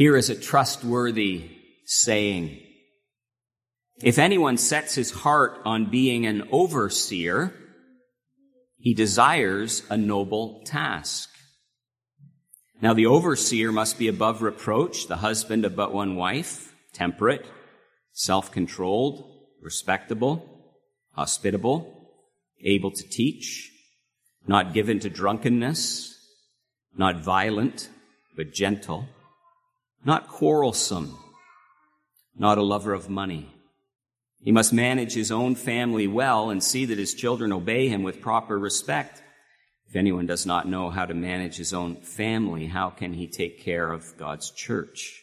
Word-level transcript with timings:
Here 0.00 0.16
is 0.16 0.30
a 0.30 0.34
trustworthy 0.34 1.50
saying. 1.84 2.62
If 4.02 4.18
anyone 4.18 4.56
sets 4.56 4.94
his 4.94 5.10
heart 5.10 5.60
on 5.66 5.90
being 5.90 6.24
an 6.24 6.48
overseer, 6.50 7.52
he 8.78 8.94
desires 8.94 9.82
a 9.90 9.98
noble 9.98 10.62
task. 10.64 11.28
Now 12.80 12.94
the 12.94 13.04
overseer 13.04 13.72
must 13.72 13.98
be 13.98 14.08
above 14.08 14.40
reproach, 14.40 15.06
the 15.06 15.18
husband 15.18 15.66
of 15.66 15.76
but 15.76 15.92
one 15.92 16.16
wife, 16.16 16.74
temperate, 16.94 17.44
self-controlled, 18.14 19.22
respectable, 19.60 20.48
hospitable, 21.12 22.08
able 22.64 22.90
to 22.90 23.06
teach, 23.06 23.70
not 24.46 24.72
given 24.72 24.98
to 25.00 25.10
drunkenness, 25.10 26.16
not 26.96 27.22
violent, 27.22 27.90
but 28.34 28.54
gentle, 28.54 29.06
not 30.04 30.28
quarrelsome, 30.28 31.18
not 32.36 32.58
a 32.58 32.62
lover 32.62 32.92
of 32.92 33.10
money. 33.10 33.52
He 34.40 34.52
must 34.52 34.72
manage 34.72 35.12
his 35.12 35.30
own 35.30 35.54
family 35.54 36.06
well 36.06 36.48
and 36.48 36.64
see 36.64 36.86
that 36.86 36.98
his 36.98 37.14
children 37.14 37.52
obey 37.52 37.88
him 37.88 38.02
with 38.02 38.22
proper 38.22 38.58
respect. 38.58 39.22
If 39.86 39.96
anyone 39.96 40.26
does 40.26 40.46
not 40.46 40.68
know 40.68 40.88
how 40.88 41.04
to 41.04 41.14
manage 41.14 41.56
his 41.56 41.74
own 41.74 41.96
family, 41.96 42.66
how 42.66 42.88
can 42.90 43.12
he 43.12 43.26
take 43.26 43.62
care 43.62 43.92
of 43.92 44.16
God's 44.16 44.50
church? 44.50 45.22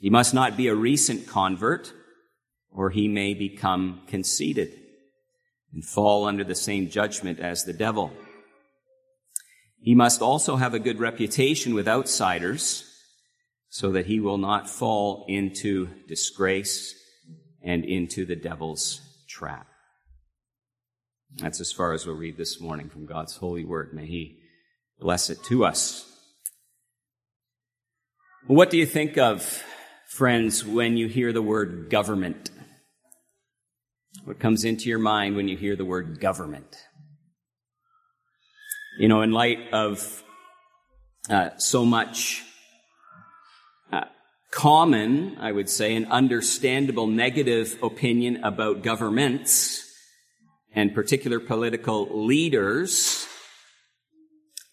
He 0.00 0.10
must 0.10 0.34
not 0.34 0.56
be 0.56 0.68
a 0.68 0.74
recent 0.74 1.26
convert, 1.26 1.94
or 2.70 2.90
he 2.90 3.08
may 3.08 3.32
become 3.32 4.02
conceited 4.06 4.72
and 5.72 5.84
fall 5.84 6.26
under 6.26 6.44
the 6.44 6.54
same 6.54 6.90
judgment 6.90 7.40
as 7.40 7.64
the 7.64 7.72
devil. 7.72 8.12
He 9.80 9.94
must 9.94 10.20
also 10.20 10.56
have 10.56 10.74
a 10.74 10.78
good 10.78 10.98
reputation 10.98 11.74
with 11.74 11.88
outsiders 11.88 12.90
so 13.74 13.90
that 13.90 14.06
he 14.06 14.20
will 14.20 14.38
not 14.38 14.70
fall 14.70 15.24
into 15.26 15.88
disgrace 16.06 16.94
and 17.60 17.84
into 17.84 18.24
the 18.24 18.36
devil's 18.36 19.00
trap. 19.28 19.66
That's 21.38 21.60
as 21.60 21.72
far 21.72 21.92
as 21.92 22.06
we'll 22.06 22.14
read 22.14 22.36
this 22.36 22.60
morning 22.60 22.88
from 22.88 23.04
God's 23.04 23.34
holy 23.34 23.64
word. 23.64 23.92
May 23.92 24.06
he 24.06 24.38
bless 25.00 25.28
it 25.28 25.42
to 25.46 25.64
us. 25.64 26.08
What 28.46 28.70
do 28.70 28.76
you 28.76 28.86
think 28.86 29.18
of, 29.18 29.64
friends, 30.06 30.64
when 30.64 30.96
you 30.96 31.08
hear 31.08 31.32
the 31.32 31.42
word 31.42 31.90
government? 31.90 32.52
What 34.22 34.38
comes 34.38 34.64
into 34.64 34.88
your 34.88 35.00
mind 35.00 35.34
when 35.34 35.48
you 35.48 35.56
hear 35.56 35.74
the 35.74 35.84
word 35.84 36.20
government? 36.20 36.76
You 39.00 39.08
know, 39.08 39.22
in 39.22 39.32
light 39.32 39.58
of 39.72 40.22
uh, 41.28 41.50
so 41.56 41.84
much 41.84 42.44
common, 44.54 45.36
I 45.40 45.50
would 45.50 45.68
say, 45.68 45.96
an 45.96 46.06
understandable 46.06 47.08
negative 47.08 47.76
opinion 47.82 48.44
about 48.44 48.84
governments 48.84 49.84
and 50.72 50.94
particular 50.94 51.40
political 51.40 52.24
leaders, 52.24 53.26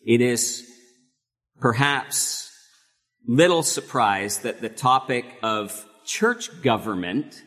it 0.06 0.22
is 0.22 0.64
perhaps 1.60 2.52
little 3.28 3.64
surprise 3.64 4.40
that 4.40 4.62
the 4.62 4.70
topic 4.70 5.26
of 5.42 5.86
church 6.06 6.62
government 6.62 7.42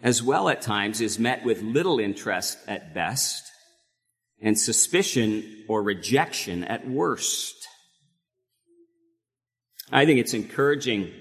as 0.00 0.22
well 0.22 0.48
at 0.48 0.62
times 0.62 1.00
is 1.00 1.18
met 1.18 1.44
with 1.44 1.60
little 1.60 1.98
interest 1.98 2.56
at 2.68 2.94
best 2.94 3.42
and 4.40 4.56
suspicion 4.56 5.64
or 5.68 5.82
rejection 5.82 6.62
at 6.62 6.88
worst. 6.88 7.65
I 9.92 10.04
think 10.04 10.18
it's 10.18 10.34
encouraging 10.34 11.12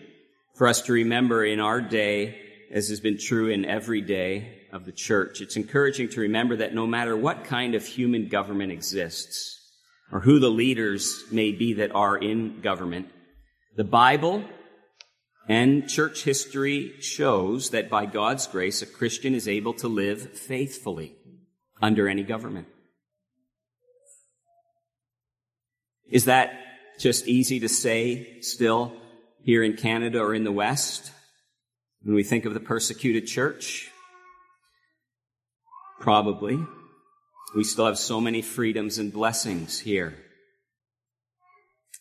for 0.56 0.68
us 0.68 0.82
to 0.84 0.94
remember 0.94 1.46
in 1.46 1.60
our 1.60 1.82
day, 1.82 2.36
as 2.72 2.90
has 2.90 3.00
been 3.00 3.20
true 3.20 3.50
in 3.50 3.64
every 3.64 4.02
day 4.02 4.64
of 4.72 4.86
the 4.86 4.92
church, 4.92 5.40
it's 5.40 5.56
encouraging 5.56 6.10
to 6.10 6.22
remember 6.22 6.56
that 6.56 6.74
no 6.74 6.88
matter 6.88 7.16
what 7.16 7.44
kind 7.44 7.76
of 7.76 7.86
human 7.86 8.28
government 8.28 8.72
exists, 8.72 9.60
or 10.12 10.22
who 10.22 10.40
the 10.40 10.50
leaders 10.50 11.24
may 11.32 11.52
be 11.52 11.74
that 11.74 11.94
are 11.94 12.18
in 12.18 12.60
government, 12.62 13.08
the 13.76 13.84
Bible 13.84 14.44
and 15.48 15.88
church 15.88 16.24
history 16.24 16.94
shows 17.02 17.70
that 17.70 17.88
by 17.88 18.08
God's 18.08 18.48
grace, 18.48 18.82
a 18.82 18.88
Christian 18.88 19.36
is 19.36 19.48
able 19.48 19.74
to 19.76 19.88
live 19.88 20.40
faithfully 20.40 21.16
under 21.84 22.10
any 22.10 22.24
government. 22.24 22.68
Is 26.10 26.26
that 26.26 26.65
just 27.00 27.28
easy 27.28 27.60
to 27.60 27.70
say 27.70 28.40
still 28.42 28.94
here 29.44 29.64
in 29.64 29.78
Canada 29.78 30.20
or 30.20 30.34
in 30.34 30.44
the 30.44 30.52
West 30.52 31.12
when 32.04 32.16
we 32.16 32.24
think 32.24 32.46
of 32.46 32.54
the 32.54 32.60
persecuted 32.60 33.28
church? 33.28 33.90
Probably. 36.00 36.60
We 37.56 37.64
still 37.64 37.86
have 37.86 37.98
so 37.98 38.20
many 38.20 38.42
freedoms 38.42 38.98
and 38.98 39.14
blessings 39.14 39.80
here. 39.80 40.16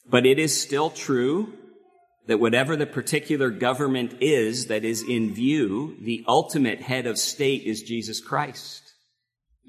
But 0.06 0.26
it 0.26 0.38
is 0.38 0.60
still 0.60 0.90
true 0.90 1.52
that 2.26 2.40
whatever 2.40 2.76
the 2.76 2.86
particular 2.86 3.50
government 3.50 4.16
is 4.20 4.66
that 4.66 4.84
is 4.84 5.02
in 5.02 5.34
view, 5.34 5.96
the 6.00 6.24
ultimate 6.26 6.80
head 6.80 7.06
of 7.06 7.18
state 7.18 7.62
is 7.64 7.82
Jesus 7.82 8.20
Christ. 8.20 8.82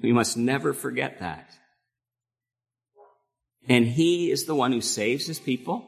We 0.02 0.12
must 0.12 0.36
never 0.36 0.72
forget 0.72 1.20
that. 1.20 1.50
And 3.68 3.86
he 3.86 4.30
is 4.30 4.44
the 4.44 4.54
one 4.54 4.72
who 4.72 4.80
saves 4.80 5.26
his 5.26 5.38
people 5.38 5.84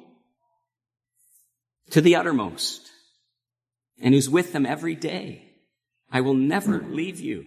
to 1.91 2.01
the 2.01 2.17
uttermost 2.17 2.89
and 4.01 4.15
who's 4.15 4.29
with 4.29 4.53
them 4.53 4.67
every 4.67 4.95
day. 4.95 5.45
I 6.11 6.21
will 6.21 6.35
never 6.35 6.81
leave 6.81 7.21
you. 7.21 7.47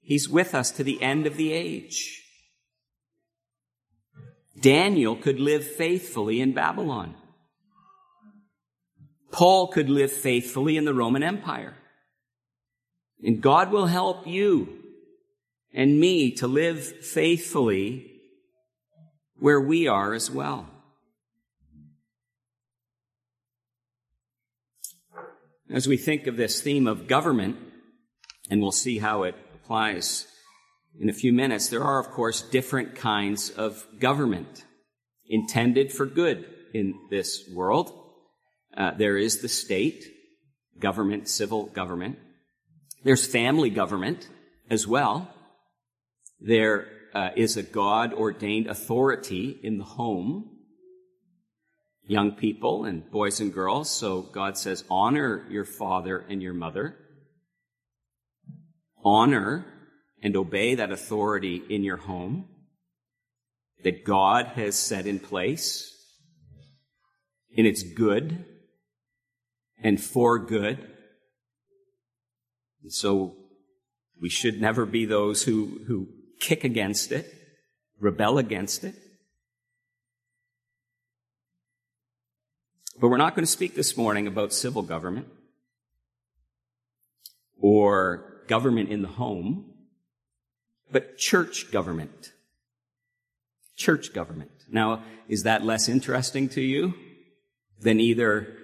He's 0.00 0.28
with 0.28 0.54
us 0.54 0.70
to 0.72 0.84
the 0.84 1.00
end 1.02 1.26
of 1.26 1.36
the 1.36 1.52
age. 1.52 2.22
Daniel 4.60 5.16
could 5.16 5.40
live 5.40 5.66
faithfully 5.66 6.40
in 6.40 6.52
Babylon. 6.52 7.14
Paul 9.30 9.68
could 9.68 9.88
live 9.88 10.12
faithfully 10.12 10.76
in 10.76 10.84
the 10.84 10.92
Roman 10.92 11.22
Empire. 11.22 11.74
And 13.22 13.40
God 13.40 13.70
will 13.70 13.86
help 13.86 14.26
you 14.26 14.78
and 15.72 15.98
me 15.98 16.32
to 16.32 16.46
live 16.46 16.84
faithfully 16.84 18.11
where 19.42 19.60
we 19.60 19.88
are 19.88 20.14
as 20.14 20.30
well. 20.30 20.68
As 25.68 25.88
we 25.88 25.96
think 25.96 26.26
of 26.26 26.36
this 26.36 26.60
theme 26.60 26.86
of 26.86 27.06
government, 27.06 27.56
and 28.50 28.62
we'll 28.62 28.72
see 28.72 28.98
how 28.98 29.24
it 29.24 29.34
applies 29.54 30.26
in 31.00 31.08
a 31.08 31.14
few 31.14 31.32
minutes, 31.32 31.68
there 31.68 31.82
are, 31.82 31.98
of 31.98 32.10
course, 32.10 32.42
different 32.42 32.94
kinds 32.94 33.50
of 33.50 33.84
government 33.98 34.64
intended 35.28 35.92
for 35.92 36.06
good 36.06 36.46
in 36.72 36.94
this 37.10 37.48
world 37.52 37.92
uh, 38.76 38.92
there 38.92 39.18
is 39.18 39.40
the 39.40 39.48
state, 39.48 40.04
government, 40.78 41.28
civil 41.28 41.66
government. 41.66 42.18
There's 43.04 43.26
family 43.26 43.70
government 43.70 44.28
as 44.70 44.86
well. 44.86 45.28
There 46.40 46.88
uh, 47.14 47.30
is 47.36 47.56
a 47.56 47.62
God 47.62 48.12
ordained 48.12 48.66
authority 48.66 49.58
in 49.62 49.78
the 49.78 49.84
home. 49.84 50.48
Young 52.04 52.32
people 52.32 52.84
and 52.84 53.08
boys 53.10 53.40
and 53.40 53.52
girls. 53.52 53.90
So 53.90 54.22
God 54.22 54.58
says, 54.58 54.84
honor 54.90 55.46
your 55.50 55.64
father 55.64 56.24
and 56.28 56.42
your 56.42 56.54
mother. 56.54 56.96
Honor 59.04 59.66
and 60.22 60.36
obey 60.36 60.74
that 60.74 60.90
authority 60.90 61.62
in 61.68 61.84
your 61.84 61.96
home 61.96 62.48
that 63.82 64.04
God 64.04 64.46
has 64.46 64.76
set 64.76 65.06
in 65.06 65.18
place. 65.18 65.88
And 67.56 67.66
it's 67.66 67.82
good 67.82 68.44
and 69.82 70.02
for 70.02 70.38
good. 70.38 70.88
And 72.82 72.92
so 72.92 73.36
we 74.20 74.28
should 74.28 74.60
never 74.60 74.86
be 74.86 75.04
those 75.04 75.42
who, 75.42 75.80
who 75.86 76.08
kick 76.42 76.64
against 76.64 77.12
it, 77.12 77.32
rebel 78.00 78.36
against 78.36 78.82
it. 78.84 78.94
But 83.00 83.08
we're 83.08 83.16
not 83.16 83.34
going 83.34 83.44
to 83.44 83.50
speak 83.50 83.74
this 83.74 83.96
morning 83.96 84.26
about 84.26 84.52
civil 84.52 84.82
government 84.82 85.28
or 87.60 88.42
government 88.48 88.90
in 88.90 89.02
the 89.02 89.08
home, 89.08 89.72
but 90.90 91.16
church 91.16 91.70
government. 91.70 92.32
Church 93.76 94.12
government. 94.12 94.50
Now, 94.68 95.04
is 95.28 95.44
that 95.44 95.64
less 95.64 95.88
interesting 95.88 96.48
to 96.50 96.60
you 96.60 96.94
than 97.80 98.00
either 98.00 98.56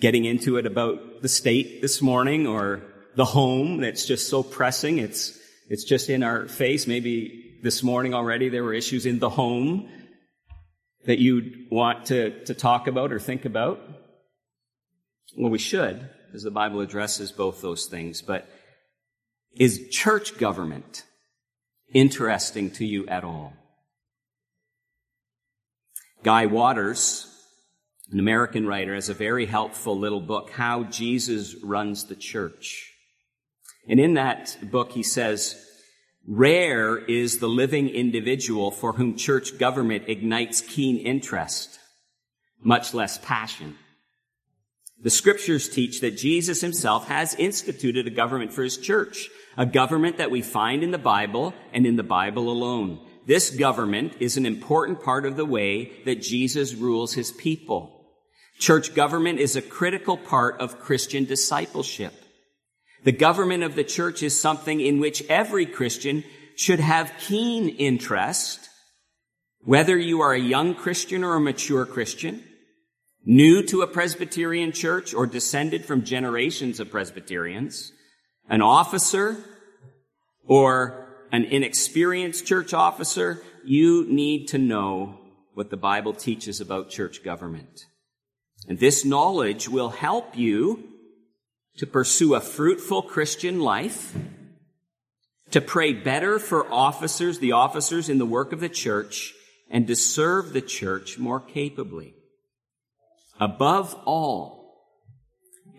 getting 0.00 0.24
into 0.24 0.56
it 0.56 0.66
about 0.66 1.22
the 1.22 1.28
state 1.28 1.80
this 1.80 2.02
morning 2.02 2.46
or 2.46 2.82
the 3.14 3.24
home 3.24 3.78
that's 3.78 4.04
just 4.04 4.28
so 4.28 4.42
pressing. 4.42 4.98
It's, 4.98 5.38
it's 5.68 5.84
just 5.84 6.10
in 6.10 6.22
our 6.22 6.46
face. 6.46 6.86
Maybe 6.86 7.58
this 7.62 7.82
morning 7.82 8.14
already 8.14 8.48
there 8.48 8.64
were 8.64 8.74
issues 8.74 9.06
in 9.06 9.18
the 9.18 9.30
home 9.30 9.88
that 11.06 11.18
you'd 11.18 11.70
want 11.70 12.06
to, 12.06 12.44
to 12.44 12.54
talk 12.54 12.86
about 12.86 13.12
or 13.12 13.18
think 13.18 13.44
about? 13.44 13.80
Well, 15.36 15.50
we 15.50 15.58
should, 15.58 16.08
as 16.32 16.42
the 16.42 16.50
Bible 16.50 16.80
addresses 16.80 17.32
both 17.32 17.60
those 17.60 17.86
things, 17.86 18.22
but 18.22 18.48
is 19.56 19.88
church 19.90 20.38
government 20.38 21.04
interesting 21.92 22.70
to 22.72 22.84
you 22.84 23.06
at 23.06 23.24
all? 23.24 23.52
Guy 26.22 26.46
Waters, 26.46 27.30
an 28.10 28.18
American 28.18 28.66
writer, 28.66 28.94
has 28.94 29.08
a 29.08 29.14
very 29.14 29.46
helpful 29.46 29.98
little 29.98 30.20
book, 30.20 30.50
How 30.50 30.84
Jesus 30.84 31.54
Runs 31.62 32.04
the 32.04 32.16
Church. 32.16 32.93
And 33.88 34.00
in 34.00 34.14
that 34.14 34.56
book, 34.62 34.92
he 34.92 35.02
says, 35.02 35.60
Rare 36.26 36.96
is 36.96 37.38
the 37.38 37.48
living 37.48 37.88
individual 37.88 38.70
for 38.70 38.94
whom 38.94 39.16
church 39.16 39.58
government 39.58 40.04
ignites 40.08 40.62
keen 40.62 40.96
interest, 40.96 41.78
much 42.62 42.94
less 42.94 43.18
passion. 43.18 43.76
The 45.02 45.10
scriptures 45.10 45.68
teach 45.68 46.00
that 46.00 46.16
Jesus 46.16 46.62
himself 46.62 47.08
has 47.08 47.34
instituted 47.34 48.06
a 48.06 48.10
government 48.10 48.54
for 48.54 48.62
his 48.62 48.78
church, 48.78 49.28
a 49.58 49.66
government 49.66 50.16
that 50.16 50.30
we 50.30 50.40
find 50.40 50.82
in 50.82 50.92
the 50.92 50.98
Bible 50.98 51.52
and 51.74 51.84
in 51.84 51.96
the 51.96 52.02
Bible 52.02 52.50
alone. 52.50 53.06
This 53.26 53.50
government 53.50 54.14
is 54.20 54.38
an 54.38 54.46
important 54.46 55.02
part 55.02 55.26
of 55.26 55.36
the 55.36 55.44
way 55.44 55.92
that 56.06 56.22
Jesus 56.22 56.74
rules 56.74 57.12
his 57.12 57.32
people. 57.32 58.06
Church 58.58 58.94
government 58.94 59.40
is 59.40 59.56
a 59.56 59.62
critical 59.62 60.16
part 60.16 60.58
of 60.58 60.80
Christian 60.80 61.26
discipleship. 61.26 62.14
The 63.04 63.12
government 63.12 63.62
of 63.62 63.74
the 63.74 63.84
church 63.84 64.22
is 64.22 64.38
something 64.38 64.80
in 64.80 64.98
which 64.98 65.22
every 65.28 65.66
Christian 65.66 66.24
should 66.56 66.80
have 66.80 67.12
keen 67.20 67.68
interest, 67.68 68.68
whether 69.60 69.96
you 69.96 70.22
are 70.22 70.32
a 70.32 70.40
young 70.40 70.74
Christian 70.74 71.22
or 71.22 71.34
a 71.34 71.40
mature 71.40 71.84
Christian, 71.84 72.42
new 73.24 73.62
to 73.64 73.82
a 73.82 73.86
Presbyterian 73.86 74.72
church 74.72 75.12
or 75.12 75.26
descended 75.26 75.84
from 75.84 76.04
generations 76.04 76.80
of 76.80 76.90
Presbyterians, 76.90 77.92
an 78.48 78.62
officer 78.62 79.36
or 80.46 81.26
an 81.30 81.44
inexperienced 81.44 82.46
church 82.46 82.72
officer, 82.72 83.42
you 83.64 84.06
need 84.08 84.46
to 84.46 84.58
know 84.58 85.18
what 85.52 85.68
the 85.68 85.76
Bible 85.76 86.14
teaches 86.14 86.60
about 86.60 86.90
church 86.90 87.22
government. 87.22 87.84
And 88.66 88.78
this 88.78 89.04
knowledge 89.04 89.68
will 89.68 89.90
help 89.90 90.36
you 90.38 90.93
to 91.76 91.86
pursue 91.86 92.34
a 92.34 92.40
fruitful 92.40 93.02
Christian 93.02 93.60
life, 93.60 94.14
to 95.50 95.60
pray 95.60 95.92
better 95.92 96.38
for 96.38 96.72
officers, 96.72 97.38
the 97.38 97.52
officers 97.52 98.08
in 98.08 98.18
the 98.18 98.26
work 98.26 98.52
of 98.52 98.60
the 98.60 98.68
church, 98.68 99.34
and 99.70 99.86
to 99.86 99.96
serve 99.96 100.52
the 100.52 100.60
church 100.60 101.18
more 101.18 101.40
capably. 101.40 102.14
Above 103.40 103.94
all, 104.04 104.64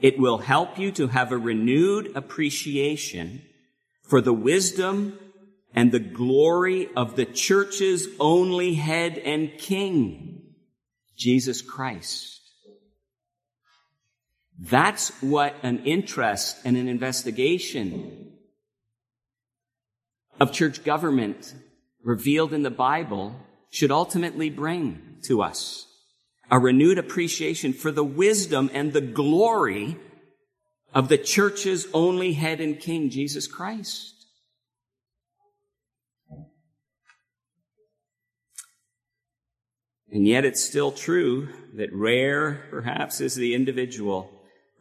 it 0.01 0.19
will 0.19 0.39
help 0.39 0.77
you 0.77 0.91
to 0.91 1.07
have 1.07 1.31
a 1.31 1.37
renewed 1.37 2.11
appreciation 2.15 3.41
for 4.03 4.21
the 4.21 4.33
wisdom 4.33 5.17
and 5.73 5.91
the 5.91 5.99
glory 5.99 6.89
of 6.95 7.15
the 7.15 7.25
church's 7.25 8.07
only 8.19 8.75
head 8.75 9.17
and 9.17 9.57
king, 9.57 10.53
Jesus 11.17 11.61
Christ. 11.61 12.34
That's 14.57 15.09
what 15.21 15.55
an 15.63 15.83
interest 15.85 16.57
and 16.63 16.77
an 16.77 16.87
investigation 16.87 18.31
of 20.39 20.51
church 20.51 20.83
government 20.83 21.53
revealed 22.03 22.53
in 22.53 22.63
the 22.63 22.71
Bible 22.71 23.35
should 23.69 23.91
ultimately 23.91 24.49
bring 24.49 25.17
to 25.23 25.41
us. 25.41 25.87
A 26.49 26.59
renewed 26.59 26.97
appreciation 26.97 27.73
for 27.73 27.91
the 27.91 28.03
wisdom 28.03 28.69
and 28.73 28.93
the 28.93 29.01
glory 29.01 29.97
of 30.93 31.09
the 31.09 31.17
church's 31.17 31.87
only 31.93 32.33
head 32.33 32.61
and 32.61 32.79
king, 32.79 33.09
Jesus 33.09 33.47
Christ. 33.47 34.13
And 40.11 40.25
yet 40.25 40.45
it's 40.45 40.63
still 40.63 40.93
true 40.93 41.49
that 41.73 41.91
rare, 41.91 42.67
perhaps, 42.69 43.19
is 43.19 43.35
the 43.35 43.53
individual 43.53 44.34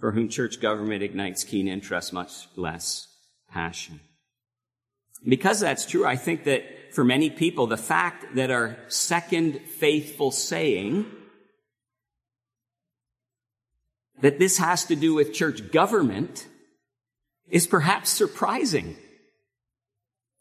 for 0.05 0.13
whom 0.13 0.29
church 0.29 0.61
government 0.61 1.03
ignites 1.03 1.45
keen 1.45 1.67
interest, 1.67 2.13
much 2.13 2.47
less 2.57 3.09
passion. 3.51 4.01
Because 5.27 5.61
that's 5.61 5.87
true, 5.87 6.05
I 6.05 6.17
think 6.17 6.45
that 6.45 6.93
for 6.93 7.05
many 7.05 7.31
people, 7.31 7.67
the 7.67 7.79
fact 7.79 8.35
that 8.35 8.51
our 8.51 8.77
second 8.89 9.63
faithful 9.63 10.31
saying 10.31 11.07
that 14.21 14.39
this 14.39 14.59
has 14.59 14.85
to 14.85 14.95
do 14.95 15.15
with 15.15 15.33
church 15.33 15.73
government 15.73 16.49
is 17.49 17.67
perhaps 17.67 18.11
surprising, 18.11 18.99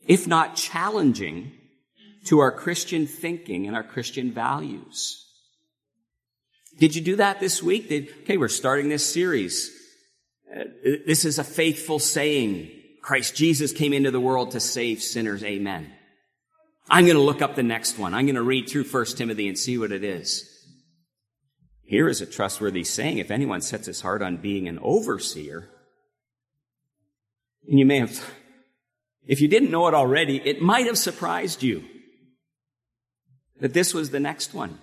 if 0.06 0.27
not 0.27 0.57
challenging, 0.57 1.54
to 2.25 2.39
our 2.39 2.51
Christian 2.51 3.07
thinking 3.07 3.65
and 3.65 3.77
our 3.77 3.83
Christian 3.83 4.33
values. 4.33 5.23
Did 6.80 6.96
you 6.96 7.02
do 7.02 7.16
that 7.18 7.40
this 7.40 7.62
week? 7.62 7.90
Did, 7.90 8.10
okay, 8.24 8.38
we're 8.38 8.48
starting 8.48 8.90
this 8.90 9.06
series. 9.06 9.72
Uh, 10.54 10.64
this 11.06 11.25
is 11.25 11.40
a 11.40 11.44
faithful 11.44 12.00
saying. 12.00 12.72
Christ 13.02 13.36
Jesus 13.36 13.74
came 13.74 13.94
into 13.94 14.12
the 14.12 14.20
world 14.20 14.52
to 14.52 14.60
save 14.60 15.02
sinners. 15.02 15.44
Amen. 15.44 15.92
I'm 16.90 17.06
going 17.06 17.18
to 17.18 17.24
look 17.24 17.42
up 17.42 17.56
the 17.56 17.64
next 17.64 17.98
one. 17.98 18.14
I'm 18.14 18.25
going 18.25 18.36
to 18.36 18.42
read 18.42 18.70
through 18.70 18.86
1 18.86 19.06
Timothy 19.18 19.48
and 19.48 19.58
see 19.58 19.78
what 19.78 19.92
it 19.92 20.04
is. 20.04 20.50
Here 21.84 22.08
is 22.08 22.22
a 22.22 22.25
trustworthy 22.25 22.84
saying. 22.84 23.18
If 23.18 23.30
anyone 23.30 23.62
sets 23.62 23.88
his 23.88 24.02
heart 24.02 24.22
on 24.22 24.38
being 24.38 24.68
an 24.68 24.80
overseer, 24.81 25.70
and 27.68 27.80
you 27.80 27.86
may 27.86 28.00
have, 28.00 28.34
if 29.25 29.42
you 29.42 29.48
didn't 29.48 29.72
know 29.72 29.88
it 29.88 29.94
already, 29.94 30.42
it 30.44 30.62
might 30.62 30.88
have 30.88 30.98
surprised 30.98 31.64
you 31.64 31.84
that 33.60 33.74
this 33.74 33.94
was 33.94 34.10
the 34.10 34.20
next 34.20 34.54
one. 34.54 34.80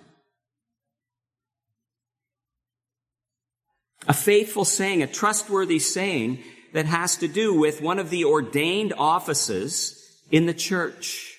A 4.07 4.13
faithful 4.13 4.65
saying, 4.65 5.03
a 5.03 5.07
trustworthy 5.07 5.79
saying 5.79 6.43
that 6.73 6.85
has 6.85 7.17
to 7.17 7.27
do 7.27 7.53
with 7.53 7.81
one 7.81 7.99
of 7.99 8.09
the 8.09 8.25
ordained 8.25 8.93
offices 8.97 9.97
in 10.31 10.45
the 10.45 10.53
church. 10.53 11.35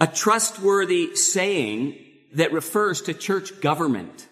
A 0.00 0.06
trustworthy 0.06 1.14
saying 1.14 1.98
that 2.34 2.52
refers 2.52 3.02
to 3.02 3.14
church 3.14 3.60
government. 3.60 4.28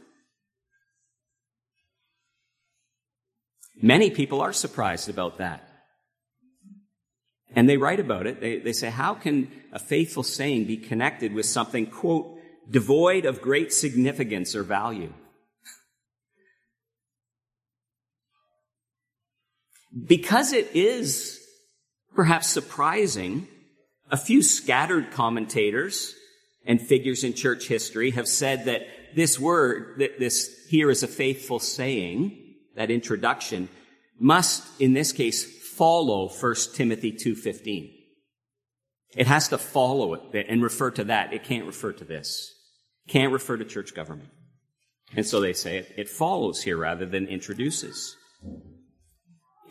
Many 3.81 4.11
people 4.11 4.41
are 4.41 4.53
surprised 4.53 5.09
about 5.09 5.39
that. 5.39 5.69
And 7.55 7.69
they 7.69 7.77
write 7.77 8.01
about 8.01 8.27
it. 8.27 8.41
They, 8.41 8.59
they 8.59 8.73
say, 8.73 8.89
how 8.91 9.15
can 9.15 9.51
a 9.73 9.79
faithful 9.79 10.23
saying 10.23 10.65
be 10.65 10.77
connected 10.77 11.35
with 11.35 11.47
something, 11.47 11.87
quote, 11.87 12.39
devoid 12.71 13.27
of 13.27 13.43
great 13.43 13.73
significance 13.73 14.55
or 14.55 14.63
value? 14.63 15.13
Because 20.07 20.53
it 20.53 20.71
is 20.75 21.41
perhaps 22.15 22.47
surprising, 22.49 23.49
a 24.11 24.17
few 24.17 24.43
scattered 24.43 25.11
commentators 25.11 26.15
and 26.65 26.81
figures 26.81 27.25
in 27.25 27.35
church 27.35 27.69
history 27.69 28.13
have 28.13 28.29
said 28.29 28.67
that 28.67 28.83
this 29.15 29.39
word, 29.39 29.99
that 29.99 30.19
this 30.19 30.67
here 30.69 30.91
is 30.91 31.03
a 31.03 31.09
faithful 31.09 31.59
saying, 31.59 32.39
that 32.77 32.91
introduction, 32.91 33.69
must, 34.19 34.65
in 34.81 34.93
this 34.95 35.13
case, 35.13 35.45
follow 35.45 36.29
1 36.29 36.55
Timothy 36.75 37.13
2.15. 37.13 37.93
It 39.17 39.27
has 39.27 39.49
to 39.49 39.59
follow 39.59 40.15
it 40.15 40.47
and 40.49 40.63
refer 40.63 40.91
to 40.93 41.05
that. 41.05 41.35
It 41.35 41.45
can't 41.45 41.67
refer 41.67 41.93
to 41.93 42.05
this. 42.05 42.51
Can't 43.09 43.33
refer 43.33 43.59
to 43.59 43.65
church 43.65 43.95
government. 43.95 44.31
And 45.15 45.27
so 45.27 45.41
they 45.41 45.53
say 45.53 45.79
it, 45.79 45.93
it 45.97 46.09
follows 46.09 46.63
here 46.63 46.79
rather 46.79 47.05
than 47.05 47.27
introduces 47.27 48.17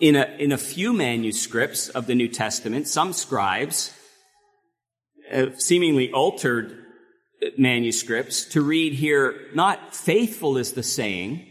in 0.01 0.15
a, 0.15 0.25
in 0.39 0.51
a 0.51 0.57
few 0.57 0.91
manuscripts 0.91 1.87
of 1.87 2.07
the 2.07 2.15
New 2.15 2.27
Testament, 2.27 2.87
some 2.87 3.13
scribes 3.13 3.93
uh, 5.31 5.51
seemingly 5.57 6.11
altered 6.11 6.77
manuscripts 7.57 8.43
to 8.45 8.61
read 8.61 8.93
here, 8.93 9.47
not 9.53 9.95
faithful 9.95 10.57
is 10.57 10.73
the 10.73 10.83
saying, 10.83 11.47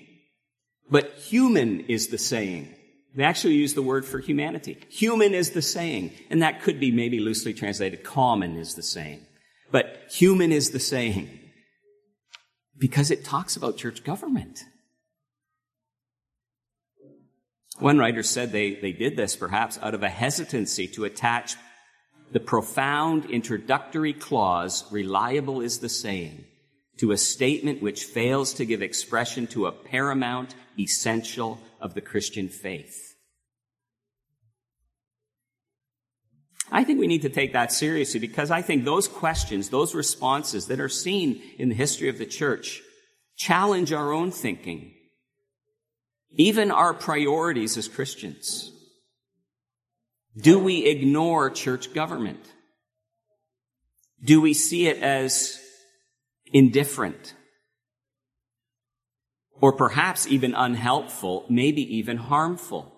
but 0.90 1.12
human 1.14 1.80
is 1.87 2.09
the 2.09 2.19
saying. 2.19 2.75
They 3.14 3.25
actually 3.25 3.54
use 3.54 3.75
the 3.75 3.83
word 3.83 4.04
for 4.04 4.19
humanity. 4.19 4.78
Human 4.88 5.33
is 5.33 5.50
the 5.50 5.62
saying. 5.62 6.12
And 6.28 6.42
that 6.42 6.62
could 6.62 6.78
be 6.78 6.92
maybe 6.92 7.19
loosely 7.19 7.54
translated, 7.54 8.04
common 8.04 8.57
is 8.57 8.75
the 8.75 8.83
saying. 8.83 9.26
But 9.73 10.09
human 10.11 10.52
is 10.52 10.71
the 10.71 10.80
saying. 10.80 11.38
Because 12.78 13.11
it 13.11 13.25
talks 13.25 13.57
about 13.57 13.76
church 13.76 14.04
government. 14.04 14.61
One 17.80 17.99
writer 17.99 18.22
said 18.22 18.52
they, 18.52 18.75
they 18.75 18.92
did 18.92 19.16
this 19.16 19.37
perhaps 19.37 19.78
out 19.82 19.94
of 19.94 20.02
a 20.02 20.08
hesitancy 20.10 20.87
to 20.88 21.04
attach 21.04 21.56
the 22.30 22.40
profound 22.40 23.25
introductory 23.25 24.12
clause, 24.12 24.84
reliable 24.92 25.62
is 25.62 25.78
the 25.78 25.88
saying, 25.88 26.44
to 26.99 27.10
a 27.12 27.16
statement 27.16 27.82
which 27.82 28.04
fails 28.04 28.52
to 28.54 28.66
give 28.66 28.82
expression 28.82 29.46
to 29.49 29.66
a 29.66 29.72
paramount 29.72 30.54
essential 30.78 31.58
of 31.80 31.94
the 31.94 32.02
Christian 32.02 32.50
faith. 32.50 33.16
I 36.70 36.84
think 36.84 37.00
we 37.00 37.08
need 37.08 37.22
to 37.22 37.30
take 37.30 37.54
that 37.54 37.72
seriously 37.72 38.20
because 38.20 38.50
I 38.50 38.62
think 38.62 38.84
those 38.84 39.08
questions, 39.08 39.70
those 39.70 39.94
responses 39.94 40.66
that 40.66 40.80
are 40.80 40.88
seen 40.88 41.42
in 41.58 41.70
the 41.70 41.75
history 41.75 42.10
of 42.10 42.18
the 42.18 42.26
church 42.26 42.82
challenge 43.37 43.92
our 43.92 44.12
own 44.12 44.30
thinking, 44.30 44.94
even 46.32 46.70
our 46.70 46.94
priorities 46.94 47.76
as 47.76 47.88
Christians. 47.88 48.72
Do 50.37 50.58
we 50.58 50.87
ignore 50.87 51.50
church 51.50 51.92
government? 51.92 52.44
Do 54.22 54.40
we 54.40 54.54
see 54.54 54.87
it 54.87 55.02
as 55.02 55.58
indifferent? 56.52 57.34
Or 59.60 59.72
perhaps 59.72 60.26
even 60.26 60.54
unhelpful, 60.54 61.46
maybe 61.49 61.82
even 61.96 62.16
harmful? 62.16 62.94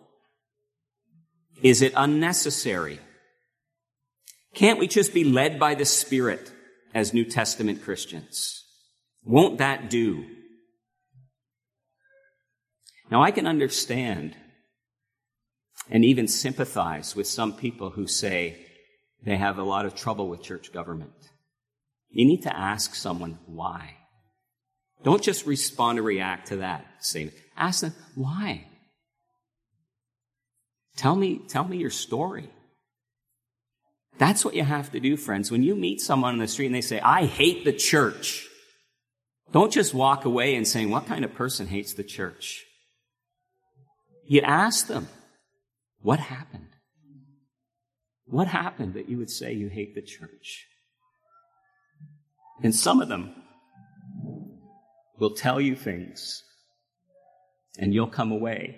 Is 1.62 1.80
it 1.80 1.92
unnecessary? 1.96 3.00
Can't 4.54 4.78
we 4.78 4.86
just 4.86 5.14
be 5.14 5.24
led 5.24 5.58
by 5.58 5.74
the 5.74 5.84
Spirit 5.84 6.52
as 6.94 7.14
New 7.14 7.24
Testament 7.24 7.82
Christians? 7.82 8.64
Won't 9.24 9.58
that 9.58 9.88
do? 9.88 10.26
Now 13.12 13.22
I 13.22 13.30
can 13.30 13.46
understand 13.46 14.34
and 15.90 16.02
even 16.02 16.26
sympathize 16.26 17.14
with 17.14 17.26
some 17.26 17.52
people 17.52 17.90
who 17.90 18.06
say 18.06 18.56
they 19.22 19.36
have 19.36 19.58
a 19.58 19.62
lot 19.62 19.84
of 19.84 19.94
trouble 19.94 20.30
with 20.30 20.40
church 20.40 20.72
government. 20.72 21.12
You 22.08 22.24
need 22.24 22.44
to 22.44 22.56
ask 22.56 22.94
someone 22.94 23.38
why. 23.44 23.96
Don't 25.02 25.22
just 25.22 25.44
respond 25.44 25.98
or 25.98 26.04
react 26.04 26.46
to 26.48 26.56
that 26.56 26.86
statement. 27.00 27.36
Ask 27.54 27.82
them 27.82 27.94
why. 28.14 28.64
Tell 30.96 31.14
me, 31.14 31.42
tell 31.48 31.64
me 31.64 31.76
your 31.76 31.90
story. 31.90 32.48
That's 34.16 34.42
what 34.42 34.54
you 34.54 34.64
have 34.64 34.90
to 34.92 35.00
do, 35.00 35.18
friends. 35.18 35.50
When 35.50 35.62
you 35.62 35.74
meet 35.74 36.00
someone 36.00 36.32
on 36.32 36.38
the 36.38 36.48
street 36.48 36.66
and 36.66 36.74
they 36.74 36.80
say, 36.80 36.98
I 37.00 37.26
hate 37.26 37.66
the 37.66 37.74
church, 37.74 38.48
don't 39.52 39.70
just 39.70 39.92
walk 39.92 40.24
away 40.24 40.54
and 40.54 40.66
saying, 40.66 40.88
what 40.88 41.06
kind 41.06 41.26
of 41.26 41.34
person 41.34 41.66
hates 41.66 41.92
the 41.92 42.04
church? 42.04 42.64
You 44.26 44.40
ask 44.42 44.86
them, 44.86 45.08
what 46.00 46.20
happened? 46.20 46.68
What 48.24 48.48
happened 48.48 48.94
that 48.94 49.08
you 49.08 49.18
would 49.18 49.30
say 49.30 49.52
you 49.52 49.68
hate 49.68 49.94
the 49.94 50.02
church? 50.02 50.66
And 52.62 52.74
some 52.74 53.00
of 53.00 53.08
them 53.08 53.34
will 55.18 55.34
tell 55.34 55.60
you 55.60 55.76
things, 55.76 56.42
and 57.78 57.92
you'll 57.92 58.06
come 58.06 58.32
away. 58.32 58.76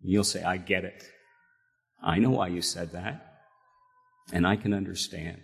You'll 0.00 0.24
say, 0.24 0.42
I 0.42 0.56
get 0.56 0.84
it. 0.84 1.04
I 2.02 2.18
know 2.18 2.30
why 2.30 2.48
you 2.48 2.62
said 2.62 2.92
that, 2.92 3.24
and 4.32 4.46
I 4.46 4.56
can 4.56 4.74
understand. 4.74 5.40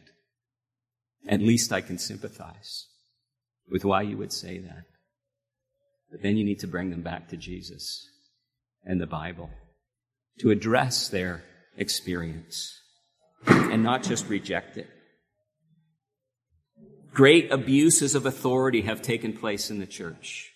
At 1.28 1.40
least 1.40 1.72
I 1.72 1.80
can 1.80 1.98
sympathize 1.98 2.86
with 3.68 3.84
why 3.84 4.02
you 4.02 4.16
would 4.16 4.32
say 4.32 4.58
that. 4.58 4.84
But 6.10 6.22
then 6.22 6.36
you 6.36 6.44
need 6.44 6.60
to 6.60 6.66
bring 6.66 6.90
them 6.90 7.02
back 7.02 7.28
to 7.28 7.36
Jesus 7.36 8.06
and 8.84 9.00
the 9.00 9.06
Bible 9.06 9.50
to 10.40 10.50
address 10.50 11.08
their 11.08 11.42
experience 11.76 12.78
and 13.46 13.82
not 13.82 14.02
just 14.02 14.28
reject 14.28 14.76
it. 14.76 14.88
Great 17.12 17.50
abuses 17.50 18.14
of 18.14 18.26
authority 18.26 18.82
have 18.82 19.02
taken 19.02 19.32
place 19.32 19.70
in 19.70 19.80
the 19.80 19.86
church. 19.86 20.50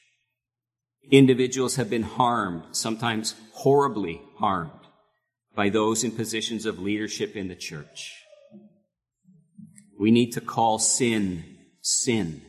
Individuals 1.11 1.77
have 1.77 1.91
been 1.91 2.03
harmed, 2.03 2.63
sometimes 2.73 3.35
horribly 3.53 4.23
harmed, 4.39 4.71
by 5.55 5.69
those 5.69 6.05
in 6.05 6.11
positions 6.11 6.65
of 6.65 6.79
leadership 6.79 7.37
in 7.37 7.49
the 7.49 7.55
church. 7.55 8.13
We 9.99 10.11
need 10.11 10.33
to 10.33 10.41
call 10.41 10.79
sin 10.79 11.45
sin 11.83 12.41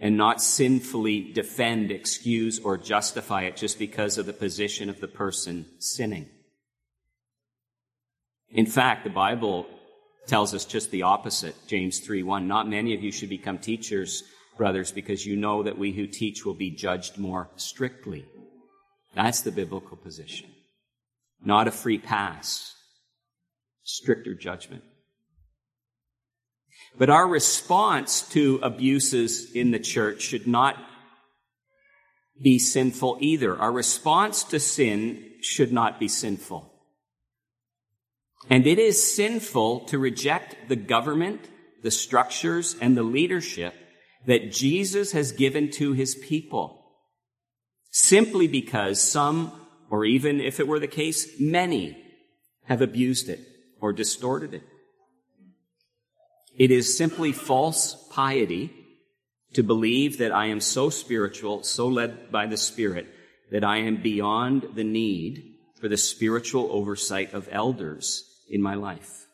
and 0.00 0.16
not 0.16 0.42
sinfully 0.42 1.30
defend, 1.32 1.90
excuse, 1.90 2.58
or 2.58 2.78
justify 2.78 3.42
it 3.42 3.56
just 3.56 3.78
because 3.78 4.16
of 4.16 4.24
the 4.24 4.32
position 4.32 4.88
of 4.88 5.00
the 5.00 5.08
person 5.08 5.66
sinning. 5.78 6.26
In 8.48 8.66
fact, 8.66 9.04
the 9.04 9.10
Bible 9.10 9.66
tells 10.26 10.54
us 10.54 10.64
just 10.64 10.90
the 10.90 11.02
opposite. 11.02 11.54
James 11.66 12.00
3 12.00 12.22
1. 12.22 12.48
Not 12.48 12.68
many 12.68 12.94
of 12.94 13.02
you 13.02 13.12
should 13.12 13.28
become 13.28 13.58
teachers, 13.58 14.24
brothers, 14.56 14.90
because 14.90 15.26
you 15.26 15.36
know 15.36 15.62
that 15.62 15.78
we 15.78 15.92
who 15.92 16.06
teach 16.06 16.46
will 16.46 16.54
be 16.54 16.70
judged 16.70 17.18
more 17.18 17.50
strictly. 17.56 18.24
That's 19.14 19.42
the 19.42 19.52
biblical 19.52 19.96
position. 19.96 20.48
Not 21.44 21.68
a 21.68 21.72
free 21.72 21.98
pass. 21.98 22.74
Stricter 23.82 24.34
judgment. 24.34 24.82
But 26.98 27.10
our 27.10 27.26
response 27.26 28.22
to 28.30 28.60
abuses 28.62 29.52
in 29.52 29.70
the 29.70 29.78
church 29.78 30.22
should 30.22 30.46
not 30.46 30.76
be 32.42 32.58
sinful 32.58 33.18
either. 33.20 33.56
Our 33.56 33.72
response 33.72 34.44
to 34.44 34.60
sin 34.60 35.24
should 35.42 35.72
not 35.72 36.00
be 36.00 36.08
sinful. 36.08 36.70
And 38.48 38.66
it 38.66 38.78
is 38.78 39.14
sinful 39.14 39.80
to 39.86 39.98
reject 39.98 40.68
the 40.68 40.76
government, 40.76 41.48
the 41.82 41.90
structures, 41.90 42.74
and 42.80 42.96
the 42.96 43.02
leadership 43.02 43.74
that 44.26 44.52
Jesus 44.52 45.12
has 45.12 45.32
given 45.32 45.70
to 45.72 45.92
his 45.92 46.14
people 46.14 46.80
simply 47.90 48.46
because 48.46 49.00
some, 49.00 49.52
or 49.90 50.04
even 50.04 50.40
if 50.40 50.60
it 50.60 50.68
were 50.68 50.78
the 50.78 50.86
case, 50.86 51.40
many 51.40 51.96
have 52.64 52.80
abused 52.80 53.28
it 53.28 53.40
or 53.80 53.92
distorted 53.92 54.54
it. 54.54 54.62
It 56.60 56.70
is 56.70 56.94
simply 56.94 57.32
false 57.32 57.94
piety 58.10 58.70
to 59.54 59.62
believe 59.62 60.18
that 60.18 60.30
I 60.30 60.48
am 60.48 60.60
so 60.60 60.90
spiritual, 60.90 61.62
so 61.62 61.88
led 61.88 62.30
by 62.30 62.46
the 62.46 62.58
Spirit, 62.58 63.06
that 63.50 63.64
I 63.64 63.78
am 63.78 64.02
beyond 64.02 64.74
the 64.74 64.84
need 64.84 65.54
for 65.80 65.88
the 65.88 65.96
spiritual 65.96 66.68
oversight 66.70 67.32
of 67.32 67.48
elders 67.50 68.24
in 68.50 68.60
my 68.60 68.74
life. 68.74 69.26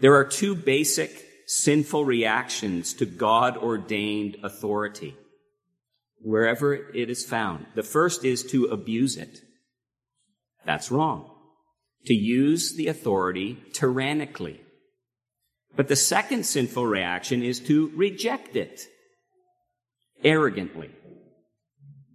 There 0.00 0.16
are 0.16 0.24
two 0.24 0.56
basic 0.56 1.24
sinful 1.46 2.04
reactions 2.04 2.92
to 2.94 3.06
God 3.06 3.56
ordained 3.56 4.38
authority, 4.42 5.16
wherever 6.22 6.74
it 6.74 7.08
is 7.08 7.24
found. 7.24 7.66
The 7.76 7.84
first 7.84 8.24
is 8.24 8.42
to 8.50 8.64
abuse 8.64 9.16
it. 9.16 9.42
That's 10.66 10.90
wrong. 10.90 11.30
To 12.06 12.14
use 12.14 12.74
the 12.74 12.88
authority 12.88 13.62
tyrannically. 13.72 14.62
But 15.78 15.86
the 15.86 15.94
second 15.94 16.44
sinful 16.44 16.84
reaction 16.84 17.44
is 17.44 17.60
to 17.60 17.92
reject 17.94 18.56
it 18.56 18.80
arrogantly. 20.24 20.90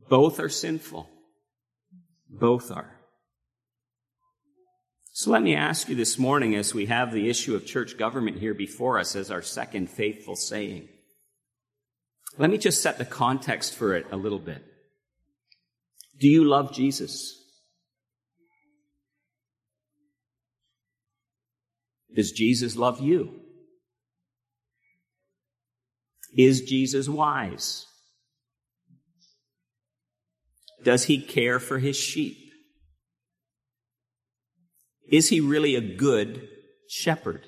Both 0.10 0.41
are 0.41 0.50
sinful. 0.50 1.10
Both 2.29 2.72
are. 2.72 3.00
So 5.13 5.32
let 5.32 5.41
me 5.41 5.55
ask 5.55 5.88
you 5.88 5.96
this 5.96 6.20
morning 6.20 6.55
as 6.55 6.74
we 6.74 6.88
have 6.88 7.13
the 7.13 7.29
issue 7.29 7.55
of 7.55 7.65
church 7.65 7.98
government 7.98 8.38
here 8.38 8.53
before 8.53 9.00
us 9.00 9.15
as 9.15 9.32
our 9.32 9.41
second 9.41 9.89
faithful 9.89 10.36
saying. 10.36 10.89
Let 12.38 12.50
me 12.50 12.58
just 12.58 12.82
set 12.82 12.98
the 12.98 13.05
context 13.05 13.75
for 13.75 13.96
it 13.96 14.08
a 14.12 14.17
little 14.17 14.39
bit. 14.39 14.62
Do 16.20 16.27
you 16.27 16.43
love 16.43 16.74
Jesus? 16.74 17.39
Does 22.13 22.34
Jesus 22.34 22.75
love 22.75 23.00
you? 23.00 23.39
Is 26.36 26.62
Jesus 26.62 27.08
wise? 27.08 27.86
Does 30.84 31.06
he 31.06 31.22
care 31.22 31.60
for 31.60 31.80
his 31.80 31.96
sheep? 31.96 32.38
Is 35.10 35.30
he 35.30 35.40
really 35.40 35.75
a 35.75 35.96
good 35.96 36.48
shepherd? 36.90 37.46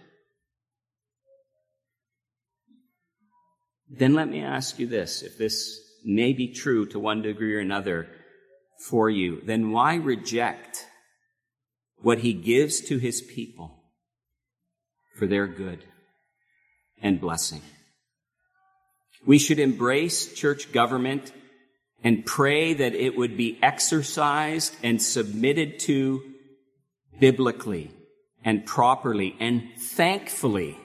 Then 3.90 4.14
let 4.14 4.30
me 4.30 4.42
ask 4.42 4.80
you 4.80 4.88
this 4.88 5.22
if 5.22 5.38
this 5.38 5.80
may 6.04 6.34
be 6.34 6.54
true 6.54 6.86
to 6.88 7.00
one 7.00 7.22
degree 7.22 7.56
or 7.56 7.60
another 7.60 8.08
for 8.88 9.10
you, 9.10 9.42
then 9.46 9.72
why 9.72 9.96
reject 9.96 10.86
what 12.02 12.20
he 12.20 12.34
gives 12.34 12.82
to 12.82 12.98
his 12.98 13.22
people 13.22 13.84
for 15.18 15.28
their 15.28 15.48
good 15.48 15.86
and 17.02 17.20
blessing? 17.20 17.62
We 19.26 19.40
should 19.40 19.60
embrace 19.60 20.34
church 20.34 20.72
government 20.72 21.32
and 22.04 22.26
pray 22.26 22.74
that 22.76 22.94
it 22.94 23.18
would 23.18 23.36
be 23.36 23.58
exercised 23.64 24.76
and 24.84 25.02
submitted 25.02 25.80
to 25.80 26.22
biblically 27.20 27.92
and 28.44 28.66
properly 28.66 29.36
and 29.40 29.64
thankfully 29.78 30.78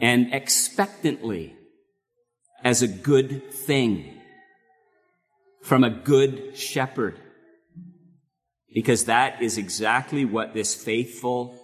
and 0.00 0.32
expectantly 0.32 1.54
as 2.62 2.80
a 2.80 2.88
good 2.88 3.52
thing 3.52 4.20
from 5.62 5.84
a 5.84 5.90
good 5.90 6.56
shepherd. 6.56 7.20
Because 8.72 9.04
that 9.04 9.42
is 9.42 9.58
exactly 9.58 10.24
what 10.24 10.54
this 10.54 10.74
faithful 10.74 11.60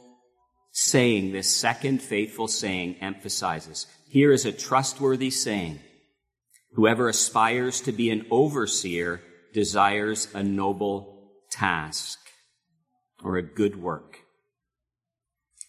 saying, 0.73 1.33
this 1.33 1.55
second 1.55 2.03
faithful 2.03 2.47
saying 2.47 2.97
emphasizes. 3.01 3.87
Here 4.11 4.33
is 4.33 4.45
a 4.45 4.51
trustworthy 4.51 5.31
saying. 5.31 5.79
Whoever 6.73 7.09
aspires 7.09 7.81
to 7.83 7.93
be 7.93 8.11
an 8.11 8.27
overseer 8.29 9.23
desires 9.55 10.27
a 10.35 10.43
noble 10.43 11.31
task 11.49 12.19
or 13.23 13.37
a 13.37 13.43
good 13.43 13.81
work. 13.81 14.19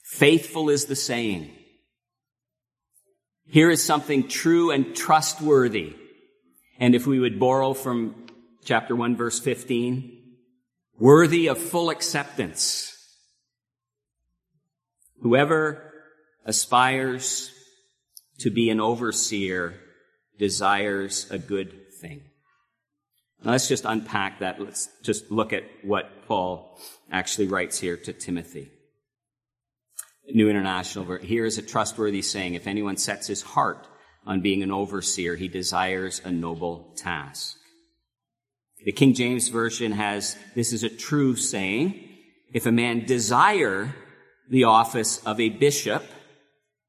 Faithful 0.04 0.72
is 0.72 0.86
the 0.86 0.96
saying. 0.96 1.52
Here 3.46 3.70
is 3.70 3.84
something 3.84 4.28
true 4.28 4.72
and 4.72 4.96
trustworthy. 4.96 5.94
And 6.80 6.96
if 6.96 7.06
we 7.06 7.20
would 7.20 7.40
borrow 7.40 7.76
from 7.76 8.26
chapter 8.66 8.96
1 8.96 9.18
verse 9.18 9.40
15, 9.40 10.20
worthy 10.98 11.46
of 11.46 11.60
full 11.60 11.92
acceptance. 11.92 12.92
Whoever 15.22 15.94
aspires 16.44 17.52
to 18.42 18.50
be 18.50 18.70
an 18.70 18.80
overseer 18.80 19.76
desires 20.38 21.30
a 21.30 21.38
good 21.38 21.92
thing. 22.00 22.22
Now 23.44 23.52
let's 23.52 23.68
just 23.68 23.86
unpack 23.86 24.40
that. 24.40 24.60
Let's 24.60 24.90
just 25.04 25.32
look 25.32 25.54
at 25.54 25.64
what 25.84 26.26
Paul 26.28 26.80
actually 27.12 27.48
writes 27.48 27.80
here 27.80 27.98
to 27.98 28.14
Timothy. 28.14 28.72
New 30.34 30.50
International, 30.50 31.18
here 31.18 31.46
is 31.46 31.58
a 31.58 31.62
trustworthy 31.62 32.22
saying, 32.22 32.54
if 32.54 32.68
anyone 32.68 32.98
sets 32.98 33.28
his 33.28 33.42
heart 33.42 33.88
on 34.26 34.42
being 34.42 34.64
an 34.64 34.72
overseer, 34.72 35.36
he 35.36 35.48
desires 35.48 36.22
a 36.24 36.32
noble 36.32 36.94
task. 36.96 37.58
The 38.86 38.92
King 38.92 39.14
James 39.14 39.50
Version 39.50 39.92
has, 39.92 40.38
this 40.56 40.74
is 40.74 40.84
a 40.84 40.90
true 40.90 41.36
saying, 41.36 42.08
if 42.54 42.66
a 42.66 42.72
man 42.72 43.06
desire 43.06 43.94
the 44.50 44.64
office 44.66 45.22
of 45.26 45.40
a 45.40 45.50
bishop, 45.50 46.04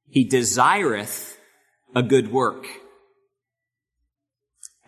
he 0.07 0.25
desireth 0.25 1.39
a 1.95 2.03
good 2.03 2.33
work. 2.33 2.67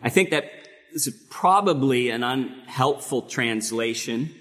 I 0.01 0.09
think 0.09 0.31
that 0.31 0.45
this 0.93 1.07
is 1.07 1.25
probably 1.29 2.09
an 2.09 2.23
unhelpful 2.23 3.23
translation 3.23 4.33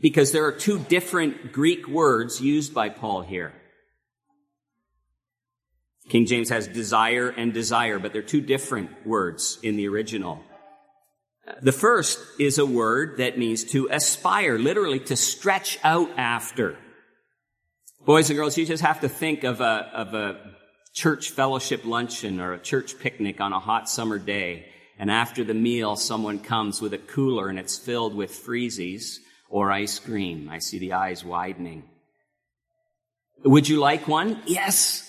because 0.00 0.32
there 0.32 0.44
are 0.44 0.52
two 0.52 0.78
different 0.78 1.52
Greek 1.52 1.86
words 1.86 2.40
used 2.40 2.74
by 2.74 2.88
Paul 2.88 3.22
here. 3.22 3.52
King 6.08 6.26
James 6.26 6.50
has 6.50 6.68
desire 6.68 7.28
and 7.28 7.54
desire, 7.54 7.98
but 7.98 8.12
they're 8.12 8.22
two 8.22 8.40
different 8.40 9.06
words 9.06 9.58
in 9.62 9.76
the 9.76 9.88
original. 9.88 10.42
The 11.62 11.72
first 11.72 12.18
is 12.38 12.58
a 12.58 12.66
word 12.66 13.18
that 13.18 13.38
means 13.38 13.64
to 13.72 13.88
aspire, 13.90 14.58
literally 14.58 15.00
to 15.00 15.16
stretch 15.16 15.78
out 15.84 16.10
after. 16.16 16.76
Boys 18.04 18.28
and 18.28 18.36
girls, 18.36 18.58
you 18.58 18.66
just 18.66 18.82
have 18.82 19.00
to 19.00 19.08
think 19.08 19.44
of 19.44 19.60
a, 19.60 19.90
of 19.94 20.14
a 20.14 20.54
church 20.94 21.30
fellowship 21.30 21.84
luncheon 21.84 22.40
or 22.40 22.52
a 22.52 22.58
church 22.58 22.98
picnic 22.98 23.40
on 23.40 23.52
a 23.52 23.58
hot 23.58 23.88
summer 23.88 24.18
day. 24.18 24.66
And 24.98 25.10
after 25.10 25.42
the 25.42 25.54
meal, 25.54 25.96
someone 25.96 26.38
comes 26.38 26.80
with 26.80 26.94
a 26.94 26.98
cooler 26.98 27.48
and 27.48 27.58
it's 27.58 27.76
filled 27.76 28.14
with 28.14 28.30
freezies 28.30 29.18
or 29.50 29.72
ice 29.72 29.98
cream. 29.98 30.48
I 30.48 30.60
see 30.60 30.78
the 30.78 30.92
eyes 30.92 31.24
widening. 31.24 31.82
Would 33.44 33.68
you 33.68 33.80
like 33.80 34.08
one? 34.08 34.40
Yes. 34.46 35.02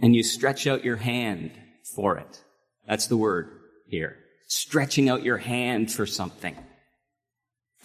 And 0.00 0.14
you 0.14 0.22
stretch 0.22 0.66
out 0.66 0.84
your 0.84 0.96
hand 0.96 1.52
for 1.94 2.18
it. 2.18 2.44
That's 2.86 3.06
the 3.06 3.16
word 3.16 3.48
here. 3.88 4.18
Stretching 4.46 5.08
out 5.08 5.24
your 5.24 5.38
hand 5.38 5.90
for 5.90 6.06
something. 6.06 6.54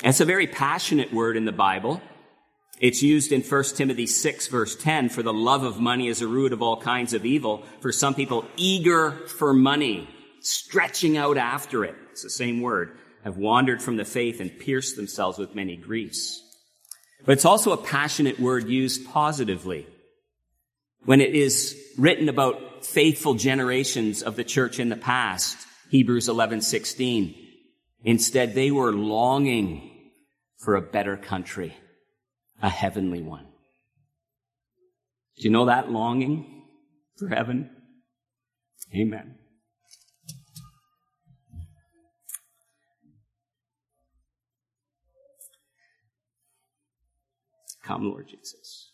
It's 0.03 0.19
a 0.19 0.25
very 0.25 0.45
passionate 0.45 1.13
word 1.13 1.37
in 1.37 1.45
the 1.45 1.51
Bible. 1.51 2.01
It's 2.81 3.03
used 3.03 3.31
in 3.31 3.43
1 3.43 3.63
Timothy 3.75 4.07
6 4.07 4.47
verse 4.47 4.75
10 4.75 5.09
for 5.09 5.21
the 5.21 5.31
love 5.31 5.63
of 5.63 5.79
money 5.79 6.07
is 6.07 6.23
a 6.23 6.27
root 6.27 6.51
of 6.51 6.63
all 6.63 6.81
kinds 6.81 7.13
of 7.13 7.27
evil. 7.27 7.63
For 7.79 7.91
some 7.91 8.15
people, 8.15 8.43
eager 8.57 9.11
for 9.27 9.53
money, 9.53 10.09
stretching 10.39 11.15
out 11.15 11.37
after 11.37 11.85
it. 11.85 11.95
It's 12.11 12.23
the 12.23 12.29
same 12.31 12.59
word 12.59 12.97
have 13.23 13.37
wandered 13.37 13.83
from 13.83 13.97
the 13.97 14.03
faith 14.03 14.39
and 14.39 14.59
pierced 14.59 14.95
themselves 14.95 15.37
with 15.37 15.53
many 15.53 15.77
griefs. 15.77 16.41
But 17.23 17.33
it's 17.33 17.45
also 17.45 17.71
a 17.71 17.77
passionate 17.77 18.39
word 18.39 18.67
used 18.67 19.05
positively. 19.05 19.85
When 21.05 21.21
it 21.21 21.35
is 21.35 21.77
written 21.99 22.29
about 22.29 22.83
faithful 22.83 23.35
generations 23.35 24.23
of 24.23 24.35
the 24.35 24.43
church 24.43 24.79
in 24.79 24.89
the 24.89 24.95
past, 24.95 25.55
Hebrews 25.91 26.27
11:16, 26.27 27.35
instead 28.03 28.55
they 28.55 28.71
were 28.71 28.91
longing 28.91 30.11
for 30.57 30.75
a 30.75 30.81
better 30.81 31.15
country, 31.15 31.75
a 32.61 32.69
heavenly 32.69 33.21
one. 33.21 33.45
Do 35.37 35.43
you 35.43 35.49
know 35.49 35.65
that 35.65 35.89
longing 35.89 36.63
for 37.17 37.27
heaven? 37.27 37.69
Amen. 38.95 39.35
Come, 47.83 48.03
Lord 48.09 48.27
Jesus. 48.27 48.91